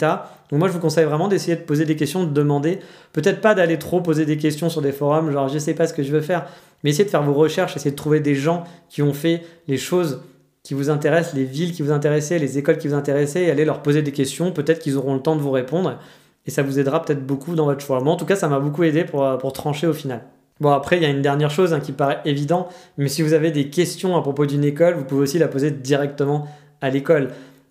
[0.50, 2.78] Donc moi, je vous conseille vraiment d'essayer de poser des questions, de demander.
[3.12, 5.92] Peut-être pas d'aller trop poser des questions sur des forums, genre je sais pas ce
[5.92, 6.46] que je veux faire,
[6.82, 9.76] mais essayez de faire vos recherches, essayez de trouver des gens qui ont fait les
[9.76, 10.22] choses
[10.62, 13.64] qui vous intéressent, les villes qui vous intéressaient, les écoles qui vous intéressaient, et allez
[13.64, 14.52] leur poser des questions.
[14.52, 15.98] Peut-être qu'ils auront le temps de vous répondre,
[16.46, 18.00] et ça vous aidera peut-être beaucoup dans votre choix.
[18.00, 20.22] Moi, en tout cas, ça m'a beaucoup aidé pour, pour trancher au final.
[20.60, 22.68] Bon, après, il y a une dernière chose hein, qui paraît évident,
[22.98, 25.70] mais si vous avez des questions à propos d'une école, vous pouvez aussi la poser
[25.70, 26.46] directement
[26.80, 27.28] à l'école.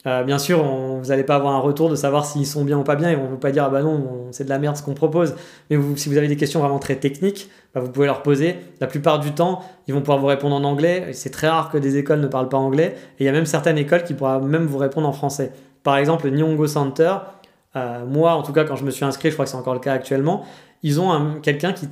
[0.08, 2.84] Euh, bien sûr, vous n'allez pas avoir un retour de savoir s'ils sont bien ou
[2.84, 4.94] pas bien, ils vont pas dire ah bah non, c'est de la merde ce qu'on
[4.94, 5.36] propose.
[5.70, 8.56] Mais si vous avez des questions vraiment très techniques, bah, vous pouvez leur poser.
[8.80, 11.10] La plupart du temps, ils vont pouvoir vous répondre en anglais.
[11.12, 12.96] C'est très rare que des écoles ne parlent pas anglais.
[13.20, 15.52] Et il y a même certaines écoles qui pourront même vous répondre en français.
[15.84, 17.16] Par exemple, le Nihongo Center,
[17.76, 19.74] euh, moi en tout cas quand je me suis inscrit, je crois que c'est encore
[19.74, 20.46] le cas actuellement,
[20.82, 21.88] ils ont quelqu'un qui,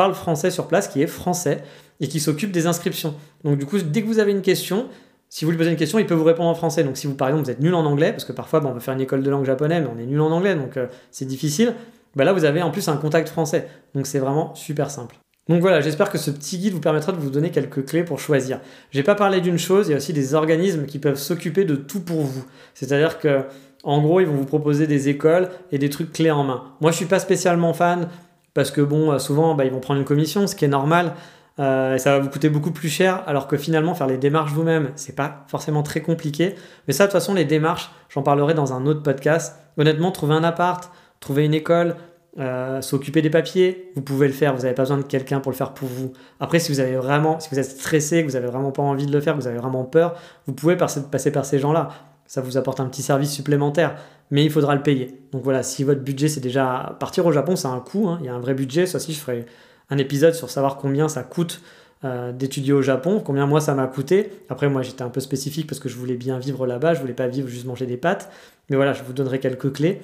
[0.00, 1.62] parle français sur place, qui est français
[2.00, 3.14] et qui s'occupe des inscriptions.
[3.44, 4.86] Donc du coup, dès que vous avez une question,
[5.28, 6.84] si vous lui posez une question, il peut vous répondre en français.
[6.84, 8.80] Donc si vous, par exemple, vous êtes nul en anglais, parce que parfois, on veut
[8.80, 11.26] faire une école de langue japonais, mais on est nul en anglais, donc euh, c'est
[11.26, 11.74] difficile,
[12.16, 13.68] bah là, vous avez en plus un contact français.
[13.94, 15.16] Donc c'est vraiment super simple.
[15.50, 18.20] Donc voilà, j'espère que ce petit guide vous permettra de vous donner quelques clés pour
[18.20, 18.60] choisir.
[18.90, 21.76] J'ai pas parlé d'une chose, il y a aussi des organismes qui peuvent s'occuper de
[21.76, 22.44] tout pour vous.
[22.72, 23.44] C'est-à-dire que
[23.82, 26.64] en gros, ils vont vous proposer des écoles et des trucs clés en main.
[26.80, 28.08] Moi, je suis pas spécialement fan
[28.54, 31.14] parce que bon, souvent, bah, ils vont prendre une commission, ce qui est normal.
[31.60, 34.52] Euh, et ça va vous coûter beaucoup plus cher, alors que finalement, faire les démarches
[34.52, 36.54] vous-même, c'est pas forcément très compliqué.
[36.86, 39.56] Mais ça, de toute façon, les démarches, j'en parlerai dans un autre podcast.
[39.76, 41.96] Honnêtement, trouver un appart, trouver une école,
[42.38, 45.52] euh, s'occuper des papiers, vous pouvez le faire, vous n'avez pas besoin de quelqu'un pour
[45.52, 46.12] le faire pour vous.
[46.38, 49.04] Après, si vous avez vraiment, si vous êtes stressé, que vous avez vraiment pas envie
[49.04, 50.14] de le faire, que vous avez vraiment peur,
[50.46, 51.88] vous pouvez passer par ces gens-là
[52.30, 53.96] ça vous apporte un petit service supplémentaire,
[54.30, 55.20] mais il faudra le payer.
[55.32, 58.18] Donc voilà, si votre budget c'est déjà partir au Japon, c'est un coût, hein.
[58.20, 58.86] il y a un vrai budget.
[58.86, 59.46] Ça aussi, je ferai
[59.90, 61.60] un épisode sur savoir combien ça coûte
[62.04, 64.30] euh, d'étudier au Japon, combien moi ça m'a coûté.
[64.48, 67.14] Après, moi j'étais un peu spécifique parce que je voulais bien vivre là-bas, je voulais
[67.14, 68.30] pas vivre juste manger des pâtes.
[68.68, 70.00] Mais voilà, je vous donnerai quelques clés.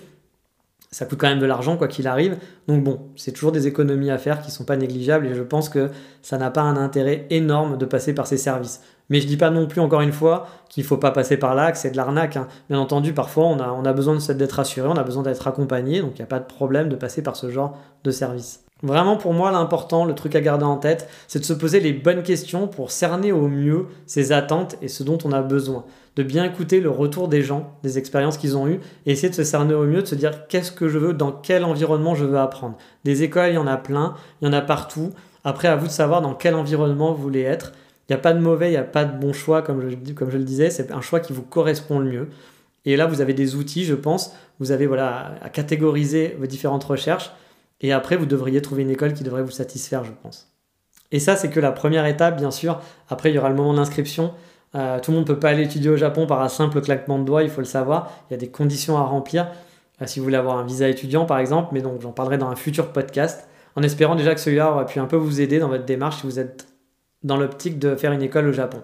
[0.91, 2.39] Ça coûte quand même de l'argent quoi qu'il arrive.
[2.67, 5.69] Donc bon, c'est toujours des économies à faire qui sont pas négligeables et je pense
[5.69, 5.91] que
[6.23, 8.81] ça n'a pas un intérêt énorme de passer par ces services.
[9.09, 11.73] Mais je dis pas non plus, encore une fois, qu'il faut pas passer par là,
[11.73, 12.37] que c'est de l'arnaque.
[12.37, 12.49] hein.
[12.69, 16.01] Bien entendu, parfois, on a, on a besoin d'être assuré, on a besoin d'être accompagné,
[16.01, 18.65] donc il n'y a pas de problème de passer par ce genre de service.
[18.83, 21.95] Vraiment, pour moi, l'important, le truc à garder en tête, c'est de se poser les
[21.95, 25.87] bonnes questions pour cerner au mieux ses attentes et ce dont on a besoin.
[26.17, 29.35] De bien écouter le retour des gens, des expériences qu'ils ont eues, et essayer de
[29.35, 32.27] se cerner au mieux, de se dire qu'est-ce que je veux, dans quel environnement je
[32.27, 32.77] veux apprendre.
[33.05, 35.11] Des écoles, il y en a plein, il y en a partout.
[35.43, 37.73] Après, à vous de savoir dans quel environnement vous voulez être.
[38.09, 40.37] Il n'y a pas de mauvais, il n'y a pas de bon choix, comme je,
[40.37, 42.29] le disais, c'est un choix qui vous correspond le mieux.
[42.85, 46.85] Et là, vous avez des outils, je pense, vous avez voilà, à catégoriser vos différentes
[46.85, 47.33] recherches,
[47.81, 50.51] et après, vous devriez trouver une école qui devrait vous satisfaire, je pense.
[51.13, 52.81] Et ça, c'est que la première étape, bien sûr.
[53.11, 54.33] Après, il y aura le moment d'inscription.
[54.75, 57.19] Euh, tout le monde ne peut pas aller étudier au Japon par un simple claquement
[57.19, 58.13] de doigts, il faut le savoir.
[58.29, 59.49] Il y a des conditions à remplir
[60.01, 61.69] euh, si vous voulez avoir un visa étudiant, par exemple.
[61.73, 64.99] Mais donc, j'en parlerai dans un futur podcast, en espérant déjà que celui-là aura pu
[64.99, 66.67] un peu vous aider dans votre démarche si vous êtes
[67.23, 68.83] dans l'optique de faire une école au Japon.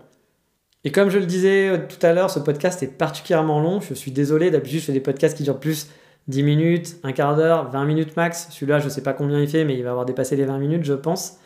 [0.85, 3.81] Et comme je le disais euh, tout à l'heure, ce podcast est particulièrement long.
[3.81, 5.89] Je suis désolé, d'habitude, je fais des podcasts qui durent plus
[6.29, 8.49] 10 minutes, un quart d'heure, 20 minutes max.
[8.51, 10.59] Celui-là, je ne sais pas combien il fait, mais il va avoir dépassé les 20
[10.59, 11.39] minutes, je pense.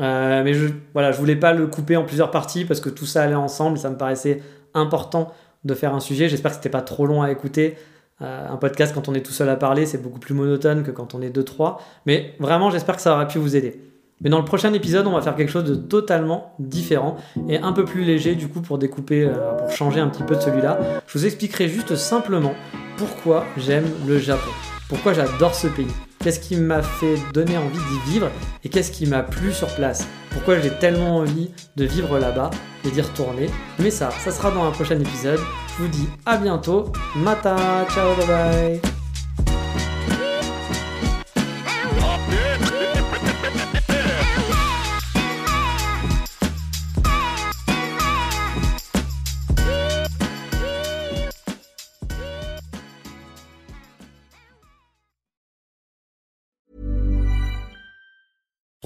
[0.00, 3.06] Euh, mais je voilà, je voulais pas le couper en plusieurs parties parce que tout
[3.06, 3.78] ça allait ensemble.
[3.78, 4.42] Ça me paraissait
[4.74, 5.32] important
[5.64, 6.28] de faire un sujet.
[6.28, 7.76] J'espère que c'était pas trop long à écouter.
[8.20, 10.90] Euh, un podcast, quand on est tout seul à parler, c'est beaucoup plus monotone que
[10.90, 11.80] quand on est deux trois.
[12.06, 13.80] Mais vraiment, j'espère que ça aura pu vous aider.
[14.22, 17.16] Mais dans le prochain épisode, on va faire quelque chose de totalement différent
[17.48, 20.36] et un peu plus léger du coup pour découper, euh, pour changer un petit peu
[20.36, 20.78] de celui-là.
[21.06, 22.54] Je vous expliquerai juste simplement
[22.96, 24.50] pourquoi j'aime le Japon,
[24.88, 25.86] pourquoi j'adore ce pays,
[26.20, 28.30] qu'est-ce qui m'a fait donner envie d'y vivre
[28.64, 32.50] et qu'est-ce qui m'a plu sur place, pourquoi j'ai tellement envie de vivre là-bas
[32.84, 33.48] et d'y retourner.
[33.78, 35.40] Mais ça, ça sera dans un prochain épisode.
[35.68, 36.92] Je vous dis à bientôt.
[37.16, 37.56] Mata,
[37.94, 39.01] ciao, bye bye.